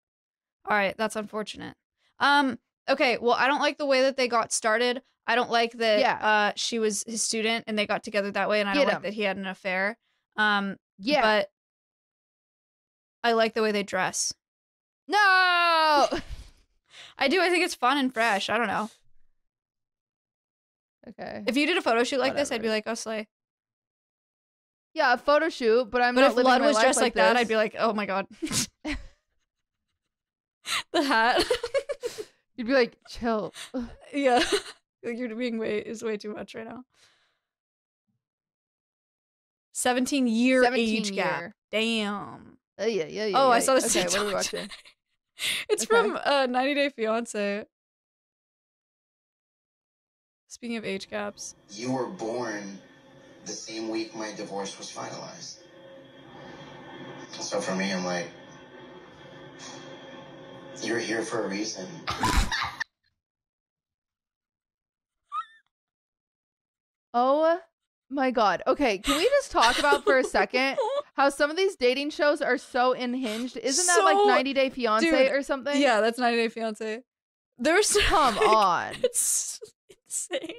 [0.69, 1.75] All right, that's unfortunate.
[2.19, 5.01] Um okay, well I don't like the way that they got started.
[5.25, 6.13] I don't like that Yeah.
[6.21, 8.93] uh she was his student and they got together that way and I Get don't
[8.95, 9.97] like that he had an affair.
[10.37, 11.21] Um Yeah.
[11.21, 11.49] but
[13.23, 14.33] I like the way they dress.
[15.07, 16.07] no.
[17.17, 17.41] I do.
[17.41, 18.49] I think it's fun and fresh.
[18.49, 18.89] I don't know.
[21.09, 21.43] okay.
[21.47, 23.27] If you did a photo shoot like this, I'd be like, oh slay.
[24.93, 27.35] Yeah, a photo shoot, but I'm but not if Lud was dressed like, that.
[27.37, 28.25] I'd be like, oh my god.
[30.91, 31.43] the hat.
[32.55, 33.53] You'd be like, chill.
[34.13, 34.41] yeah.
[35.03, 36.83] Like, You're being way is way too much right now.
[39.73, 41.51] 17 year 17 age gap.
[41.71, 42.57] Damn.
[42.79, 43.37] Uh, yeah, yeah, yeah.
[43.39, 44.69] oh, I saw this Okay, what are we TikTok watching?
[45.37, 45.65] Today.
[45.69, 45.87] It's Okay.
[46.09, 47.65] from uh 90 Day Fiance.
[50.47, 51.55] Speaking of age gaps.
[51.69, 52.79] You were born
[53.45, 55.57] the same week my divorce was finalized.
[57.31, 58.29] So for me, I'm like,
[60.81, 61.87] you're here for a reason.
[67.13, 67.59] Oh
[68.09, 68.63] my god.
[68.67, 70.77] Okay, can we just talk about for a second
[71.17, 73.57] how some of these dating shows are so unhinged?
[73.57, 75.79] Isn't that like 90 Day Fiance Dude, or something?
[75.81, 77.01] Yeah, that's 90 Day Fiance.
[77.57, 78.93] There's Come like, on.
[79.03, 79.59] It's
[80.05, 80.53] insane.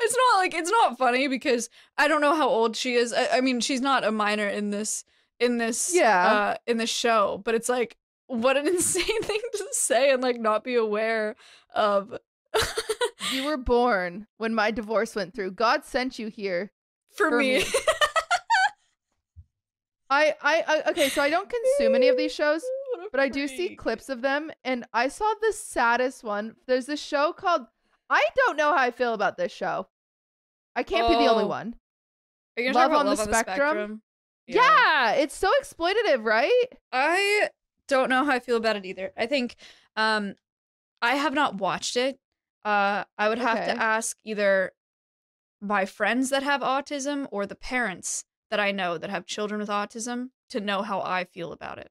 [0.00, 3.12] It's not like it's not funny because I don't know how old she is.
[3.12, 5.04] I, I mean, she's not a minor in this
[5.40, 6.26] in this Yeah.
[6.26, 10.38] uh in the show, but it's like what an insane thing to say and like
[10.40, 11.36] not be aware
[11.74, 12.16] of
[13.32, 15.52] You were born when my divorce went through.
[15.52, 16.70] God sent you here.
[17.14, 17.58] for, For me.
[17.58, 17.64] me.
[20.08, 22.62] I, I, I okay, so I don't consume any of these shows,
[23.10, 26.54] but I do see clips of them, and I saw the saddest one.
[26.66, 27.66] There's this show called.
[28.08, 29.88] I don't know how I feel about this show.
[30.76, 31.48] I can't be the only Oh.
[31.48, 31.74] one.
[32.56, 34.02] Are you gonna talk Love about on the Love Spectrum?
[34.46, 35.12] Yeah.
[35.12, 36.66] it's so exploitative, right?
[36.92, 37.48] I
[37.88, 39.12] don't know how I feel about it either.
[39.16, 39.56] I think
[39.96, 40.34] um
[41.02, 42.18] I have not watched it.
[42.64, 43.74] Uh I would have Okay.
[43.74, 44.72] to ask either
[45.60, 49.68] my friends that have autism or the parents that I know that have children with
[49.68, 51.90] autism to know how I feel about it.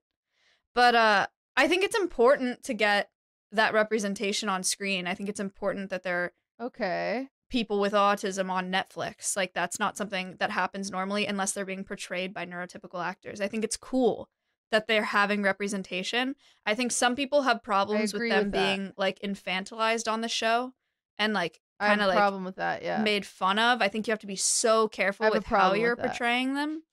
[0.73, 1.27] But uh
[1.57, 3.09] I think it's important to get
[3.51, 5.07] that representation on screen.
[5.07, 7.27] I think it's important that there Okay.
[7.49, 9.35] people with autism on Netflix.
[9.37, 13.39] Like that's not something that happens normally unless they're being portrayed by neurotypical actors.
[13.41, 14.29] I think it's cool
[14.71, 16.35] that they're having representation.
[16.65, 20.73] I think some people have problems with them with being like infantilized on the show
[21.19, 22.83] and like I have kind a of like problem with that.
[22.83, 23.01] Yeah.
[23.01, 23.81] made fun of.
[23.81, 26.83] I think you have to be so careful with how you're with portraying them.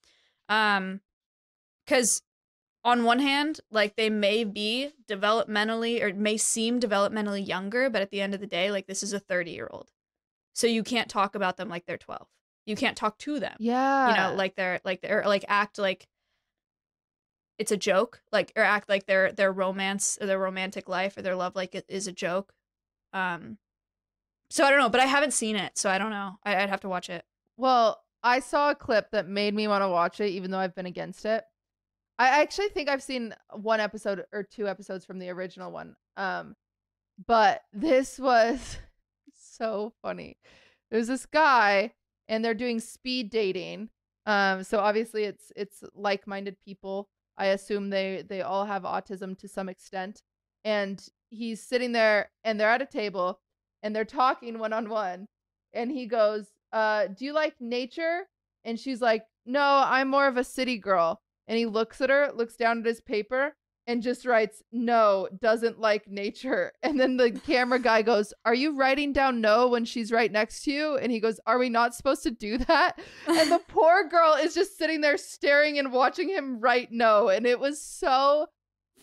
[0.49, 1.01] Um
[1.87, 2.21] cuz
[2.85, 8.11] on one hand, like they may be developmentally or may seem developmentally younger, but at
[8.11, 9.89] the end of the day, like this is a 30-year-old.
[10.53, 12.27] So you can't talk about them like they're 12.
[12.65, 13.55] You can't talk to them.
[13.59, 14.09] yeah.
[14.09, 16.07] You know, like they're like they're like act like
[17.57, 21.21] it's a joke, like or act like their their romance or their romantic life or
[21.21, 22.53] their love like it is a joke.
[23.13, 23.57] Um
[24.53, 26.37] so I don't know, but I haven't seen it, so I don't know.
[26.43, 27.25] I, I'd have to watch it.
[27.57, 30.75] Well, I saw a clip that made me want to watch it, even though I've
[30.75, 31.43] been against it.
[32.19, 35.95] I actually think I've seen one episode or two episodes from the original one.
[36.17, 36.55] Um,
[37.25, 38.77] but this was
[39.35, 40.37] so funny.
[40.91, 41.93] There's this guy,
[42.27, 43.89] and they're doing speed dating.
[44.27, 47.09] Um, so obviously it's it's like-minded people.
[47.39, 50.21] I assume they they all have autism to some extent.
[50.63, 53.39] And he's sitting there, and they're at a table,
[53.83, 55.27] and they're talking one on one.
[55.73, 58.21] And he goes, uh, do you like nature?
[58.63, 61.19] And she's like, no, I'm more of a city girl.
[61.47, 63.53] And he looks at her, looks down at his paper,
[63.85, 66.71] and just writes, no, doesn't like nature.
[66.83, 70.63] And then the camera guy goes, Are you writing down no when she's right next
[70.63, 70.97] to you?
[70.97, 72.99] And he goes, Are we not supposed to do that?
[73.27, 77.29] And the poor girl is just sitting there staring and watching him write no.
[77.29, 78.47] And it was so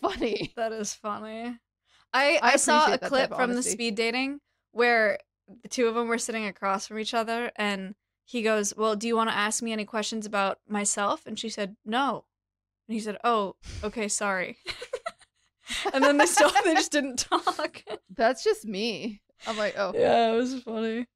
[0.01, 0.53] funny.
[0.55, 1.57] That is funny.
[2.13, 4.39] I, I I, saw a clip from the speed dating
[4.71, 5.19] where
[5.63, 7.95] the two of them were sitting across from each other and
[8.25, 11.25] he goes, Well, do you want to ask me any questions about myself?
[11.25, 12.25] And she said, No.
[12.87, 14.57] And he said, Oh, okay, sorry.
[15.93, 17.83] and then they still they just didn't talk.
[18.15, 19.21] That's just me.
[19.47, 19.93] I'm like, oh.
[19.95, 21.07] Yeah, it was funny.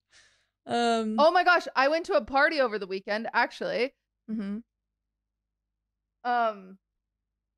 [0.66, 3.94] Um Oh my gosh, I went to a party over the weekend actually.
[4.30, 4.64] mhm.
[6.24, 6.78] Um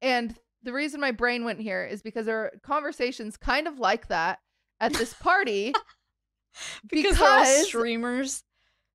[0.01, 4.07] and the reason my brain went here is because there are conversations kind of like
[4.09, 4.39] that
[4.80, 5.73] at this party
[6.91, 8.43] because, they're all streamers.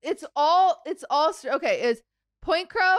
[0.01, 2.01] it's all it's all okay is
[2.45, 2.97] PointCrow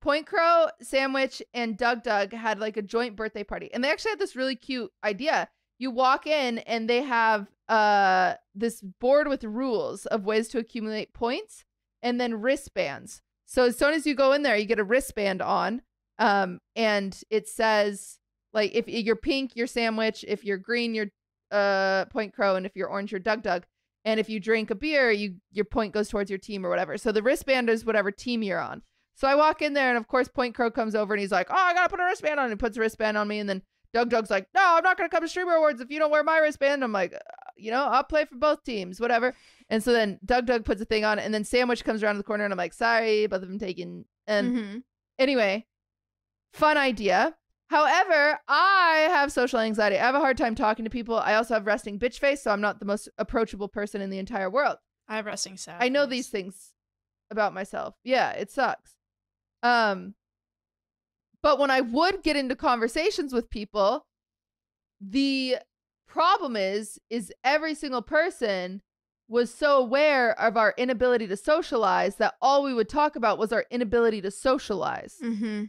[0.00, 4.18] point crow sandwich and DougDoug had like a joint birthday party and they actually had
[4.18, 5.48] this really cute idea
[5.78, 11.12] you walk in and they have uh this board with rules of ways to accumulate
[11.12, 11.64] points
[12.02, 15.42] and then wristbands so as soon as you go in there you get a wristband
[15.42, 15.82] on
[16.18, 18.18] um and it says
[18.52, 21.10] like if you're pink you're sandwich if you're green you're
[21.50, 23.62] uh PointCrow and if you're orange you're DougDoug
[24.04, 26.96] and if you drink a beer you your point goes towards your team or whatever.
[26.98, 28.82] So the wristband is whatever team you're on.
[29.14, 31.54] So i walk in there and of course PointCrow comes over and he's like oh
[31.56, 33.62] i gotta put a wristband on and puts a wristband on me and then
[33.94, 36.38] DougDoug's like no i'm not gonna come to streamer awards if you don't wear my
[36.38, 36.84] wristband.
[36.84, 37.18] I'm like uh,
[37.56, 39.34] you know i'll play for both teams whatever.
[39.70, 42.44] And so then DougDoug puts a thing on and then sandwich comes around the corner
[42.44, 44.82] and i'm like sorry both of them taken and Mhm.
[45.18, 45.66] Anyway,
[46.52, 47.34] fun idea.
[47.68, 49.98] However, I have social anxiety.
[49.98, 51.18] I have a hard time talking to people.
[51.18, 54.18] I also have resting bitch face, so I'm not the most approachable person in the
[54.18, 54.78] entire world.
[55.06, 55.76] I have resting sad.
[55.80, 56.72] I know these things
[57.30, 57.94] about myself.
[58.04, 58.96] Yeah, it sucks.
[59.62, 60.14] Um
[61.42, 64.06] but when I would get into conversations with people,
[65.00, 65.58] the
[66.06, 68.82] problem is is every single person
[69.28, 73.52] was so aware of our inability to socialize that all we would talk about was
[73.52, 75.16] our inability to socialize.
[75.22, 75.64] Mm-hmm.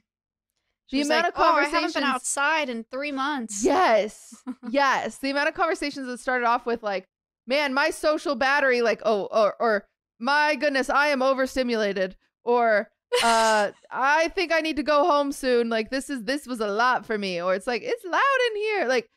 [0.92, 1.74] The amount of conversations.
[1.74, 3.64] oh, I haven't been outside in three months.
[3.64, 4.36] Yes.
[4.70, 5.18] yes.
[5.18, 7.06] The amount of conversations that started off with like,
[7.48, 9.86] man, my social battery, like, oh, or or
[10.20, 12.16] my goodness, I am overstimulated.
[12.44, 12.90] Or
[13.24, 15.70] uh I think I need to go home soon.
[15.70, 17.42] Like this is this was a lot for me.
[17.42, 18.22] Or it's like, it's loud
[18.52, 18.86] in here.
[18.88, 19.08] Like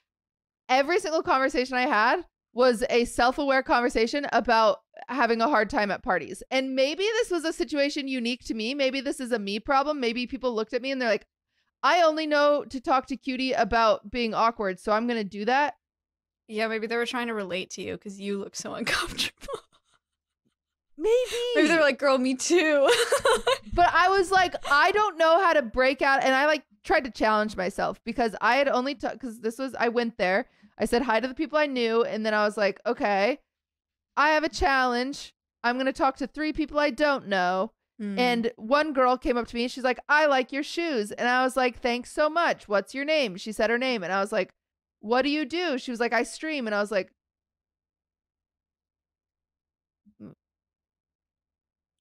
[0.69, 6.03] every single conversation I had was a self-aware conversation about having a hard time at
[6.03, 6.43] parties.
[6.51, 8.75] And maybe this was a situation unique to me.
[8.75, 10.01] Maybe this is a me problem.
[10.01, 11.27] Maybe people looked at me and they're like,
[11.83, 15.75] I only know to talk to QT about being awkward, so I'm gonna do that.
[16.49, 19.49] Yeah, maybe they were trying to relate to you because you look so uncomfortable.
[20.97, 21.37] Maybe.
[21.57, 22.89] maybe they're like, girl, me too.
[23.75, 27.05] but I was like, I don't know how to break out, and I like tried
[27.05, 30.47] to challenge myself because I had only because this was I went there.
[30.79, 33.39] I said hi to the people I knew, and then I was like, okay,
[34.17, 35.35] I have a challenge.
[35.65, 37.73] I'm gonna talk to three people I don't know.
[37.99, 38.19] Hmm.
[38.19, 41.13] And one girl came up to me and she's like, I like your shoes.
[41.13, 42.69] And I was like, thanks so much.
[42.69, 43.37] What's your name?
[43.37, 44.03] She said her name.
[44.03, 44.53] And I was like,
[45.01, 45.79] what do you do?
[45.79, 46.67] She was like, I stream.
[46.67, 47.13] And I was like,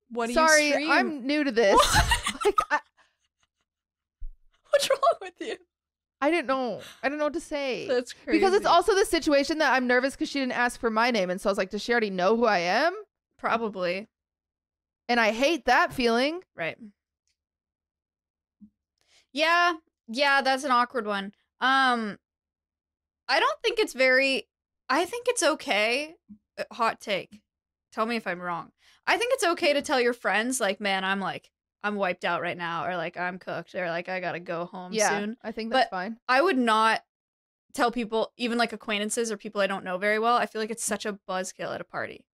[0.10, 0.88] what do sorry, you stream?
[0.88, 1.80] Sorry, I'm new to this.
[2.46, 2.80] like, I,
[4.72, 5.58] What's wrong with you?
[6.24, 6.82] I didn't know.
[7.02, 7.88] I don't know what to say.
[7.88, 8.38] That's crazy.
[8.38, 11.30] Because it's also the situation that I'm nervous because she didn't ask for my name.
[11.30, 12.94] And so I was like, does she already know who I am?
[13.42, 14.08] probably
[15.12, 16.40] And I hate that feeling.
[16.56, 16.78] right.
[19.34, 19.74] Yeah,
[20.08, 21.34] yeah, that's an awkward one.
[21.60, 22.18] Um,
[23.28, 24.48] I don't think it's very.
[24.88, 26.16] I think it's okay.
[26.58, 27.42] uh, Hot take.
[27.92, 28.72] Tell me if I'm wrong.
[29.06, 31.50] I think it's okay to tell your friends, like, man, I'm like,
[31.84, 34.94] I'm wiped out right now, or like, I'm cooked, or like, I gotta go home
[34.94, 35.36] yeah, soon.
[35.44, 36.18] I think that's But- fine.
[36.30, 37.02] I would not
[37.74, 40.38] tell people, even like acquaintances or people I don't know very well.
[40.38, 42.26] I feel like it's such a buzzkill at a party.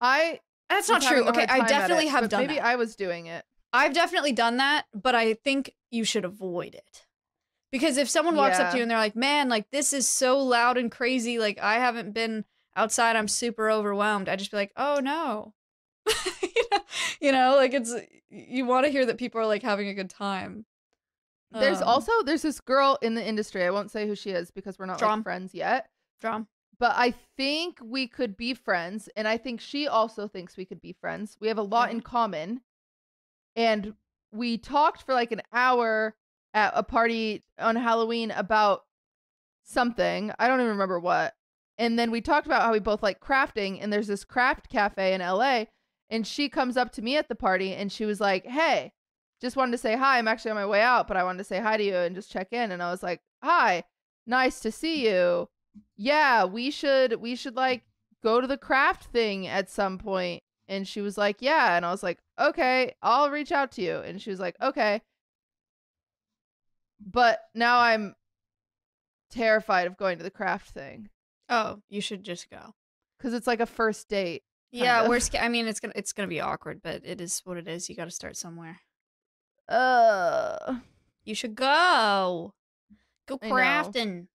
[0.00, 1.28] I That's not true.
[1.28, 2.64] Okay, I definitely it, have done Maybe that.
[2.64, 3.44] I was doing it.
[3.72, 7.06] I've definitely done that, but I think you should avoid it.
[7.72, 10.38] Because if someone walks up to you and they're like, "Man, like this is so
[10.38, 11.38] loud and crazy.
[11.38, 12.44] Like I haven't been
[12.76, 13.16] outside.
[13.16, 15.54] I'm super overwhelmed." I just be like, "Oh no."
[16.42, 16.78] you, know,
[17.20, 17.92] you know, like it's
[18.30, 20.66] you want to hear that people are like having a good time.
[21.50, 23.64] There's Um, also there's this girl in the industry.
[23.64, 25.88] I won't say who she is because we're not like, friends yet.
[26.20, 26.48] drum.
[26.84, 30.82] But I think we could be friends, and I think she also thinks we could
[30.82, 31.34] be friends.
[31.40, 32.04] We have a lot in mm-hmm.
[32.04, 32.60] common,
[33.56, 33.94] and
[34.32, 36.14] we talked for like an hour
[36.52, 38.82] at a party on Halloween about
[39.62, 40.30] something.
[40.38, 41.32] I don't even remember what.
[41.78, 45.14] And then we talked about how we both like crafting, and there's this craft cafe
[45.14, 45.64] in LA.
[46.10, 48.92] And she comes up to me at the party, and she was like, "Hey,
[49.40, 50.18] just wanted to say hi.
[50.18, 52.14] I'm actually on my way out, but I wanted to say hi to you and
[52.14, 53.84] just check in." And I was like, "Hi,
[54.26, 55.48] nice to see you.
[55.96, 57.82] Yeah, we should we should like
[58.22, 61.90] go to the craft thing at some point." And she was like, "Yeah." And I
[61.90, 65.00] was like, "Okay, I'll reach out to you." And she was like, "Okay."
[67.00, 68.14] But now I'm
[69.30, 71.08] terrified of going to the craft thing
[71.48, 72.74] Oh, you should just go.
[73.18, 74.42] because it's like a first date.
[74.70, 75.08] Yeah, of.
[75.08, 75.20] we're.
[75.20, 77.88] Sca- I mean, it's gonna it's gonna be awkward, but it is what it is.
[77.88, 78.80] You got to start somewhere.
[79.68, 80.78] Uh,
[81.24, 82.54] You should go.
[83.26, 84.26] Go crafting.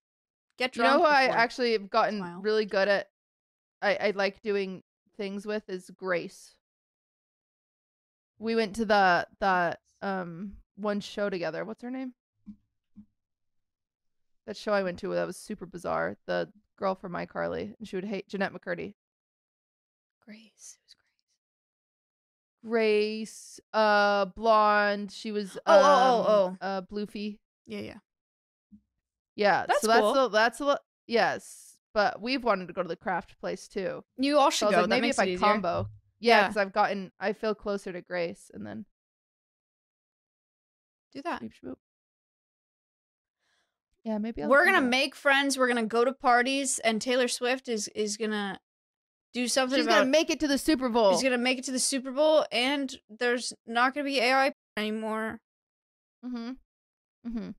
[0.60, 1.04] Get you know drunk.
[1.04, 2.42] who I actually have gotten Smile.
[2.42, 3.08] really good at?
[3.82, 4.84] I I like doing
[5.18, 6.54] things with is Grace.
[8.40, 11.64] We went to the the um one show together.
[11.64, 12.14] What's her name?
[14.48, 16.18] That show I went to that was super bizarre.
[16.26, 18.96] The girl from iCarly, and she would hate Jennette McCurdy.
[20.26, 20.78] Grace.
[20.78, 20.96] It was
[22.62, 22.70] Grace.
[22.70, 25.12] Grace, uh, blonde.
[25.12, 27.38] She was Oh, oh, oh, um, uh, Bluefy.
[27.66, 27.98] Yeah, yeah.
[29.40, 30.14] Yeah, That's so that's cool.
[30.14, 30.80] the that's a lot.
[31.08, 31.66] yes.
[31.94, 34.04] But we've wanted to go to the craft place too.
[34.18, 34.82] You all So should was go.
[34.82, 35.40] like, maybe if I easier.
[35.40, 35.88] combo.
[36.20, 36.48] Yeah, Yeah.
[36.48, 38.86] because I've gotten I feel closer to Grace, and then
[41.14, 41.42] Do that.
[44.04, 44.88] Yeah, maybe I'll We're gonna that.
[44.88, 45.58] make friends.
[45.58, 48.60] We're gonna go to parties, and Taylor Swift is is gonna
[49.34, 50.00] do something She's about.
[50.00, 51.14] gonna make it to the Super Bowl.
[51.14, 55.40] She's gonna make it to the Super Bowl, and there's not gonna be AI anymore.
[56.26, 56.52] Mm-hmm.
[57.28, 57.50] Mm-hmm.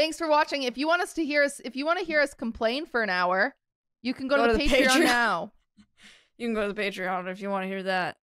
[0.00, 0.62] Thanks for watching.
[0.62, 3.02] If you want us to hear us, if you want to hear us complain for
[3.02, 3.54] an hour,
[4.00, 5.04] you can go, to, the, Patreon, Patreon.
[5.04, 5.52] now.
[6.38, 8.16] You can go to the Patreon if you want to hear that.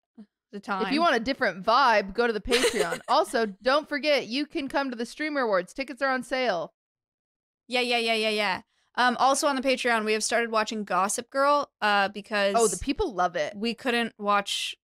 [0.51, 0.87] The time.
[0.87, 3.01] If you want a different vibe, go to the Patreon.
[3.09, 5.74] also, don't forget you can come to the Streamer Awards.
[5.74, 6.72] Tickets are on sale.
[7.68, 8.61] Yeah, yeah, yeah, yeah, yeah.
[8.95, 11.70] Um, also on the Patreon, we have started watching Gossip Girl.
[11.83, 13.53] Uh, because Oh, the people love it.
[13.55, 14.74] we couldn't watch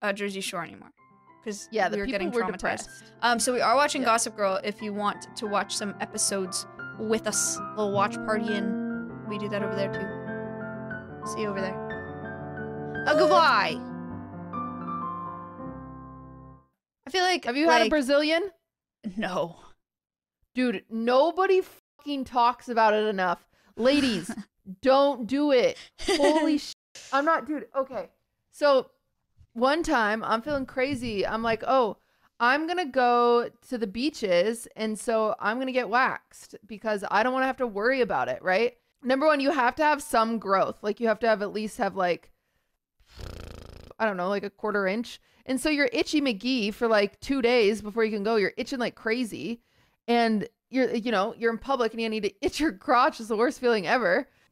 [0.00, 0.92] uh, Jersey Shore anymore
[1.42, 2.52] because Yeah, the we were people getting were traumatized.
[2.52, 2.88] depressed.
[3.22, 4.06] Um, so we are watching Yeah.
[4.08, 4.60] Gossip Girl.
[4.62, 6.66] If you want to watch some episodes
[6.98, 11.26] with us, a little watch party, and we do that over there too.
[11.32, 13.04] See you over there.
[13.06, 13.76] Uh, goodbye.
[17.06, 18.50] I feel like Have you had a Brazilian?
[19.16, 19.56] No.
[20.54, 21.60] Dude, nobody
[21.98, 23.48] fucking talks about it enough.
[23.76, 24.30] Ladies,
[24.82, 25.76] don't do it.
[26.06, 26.72] Holy sh!
[27.12, 27.66] I'm not, dude.
[27.76, 28.08] Okay.
[28.52, 28.90] So
[29.52, 31.26] one time I'm feeling crazy.
[31.26, 31.98] I'm like, oh,
[32.40, 34.66] I'm going to go to the beaches.
[34.76, 38.00] And so I'm going to get waxed because I don't want to have to worry
[38.00, 38.42] about it.
[38.42, 38.76] Right.
[39.02, 40.78] Number one, you have to have some growth.
[40.82, 42.30] Like you have to have at least have like,
[43.98, 45.20] I don't know, like a quarter inch.
[45.44, 48.36] And so you're itchy McGee for like two days before you can go.
[48.36, 49.60] You're itching like crazy
[50.08, 53.28] and you're you know you're in public and you need to itch your crotch is
[53.28, 54.26] the worst feeling ever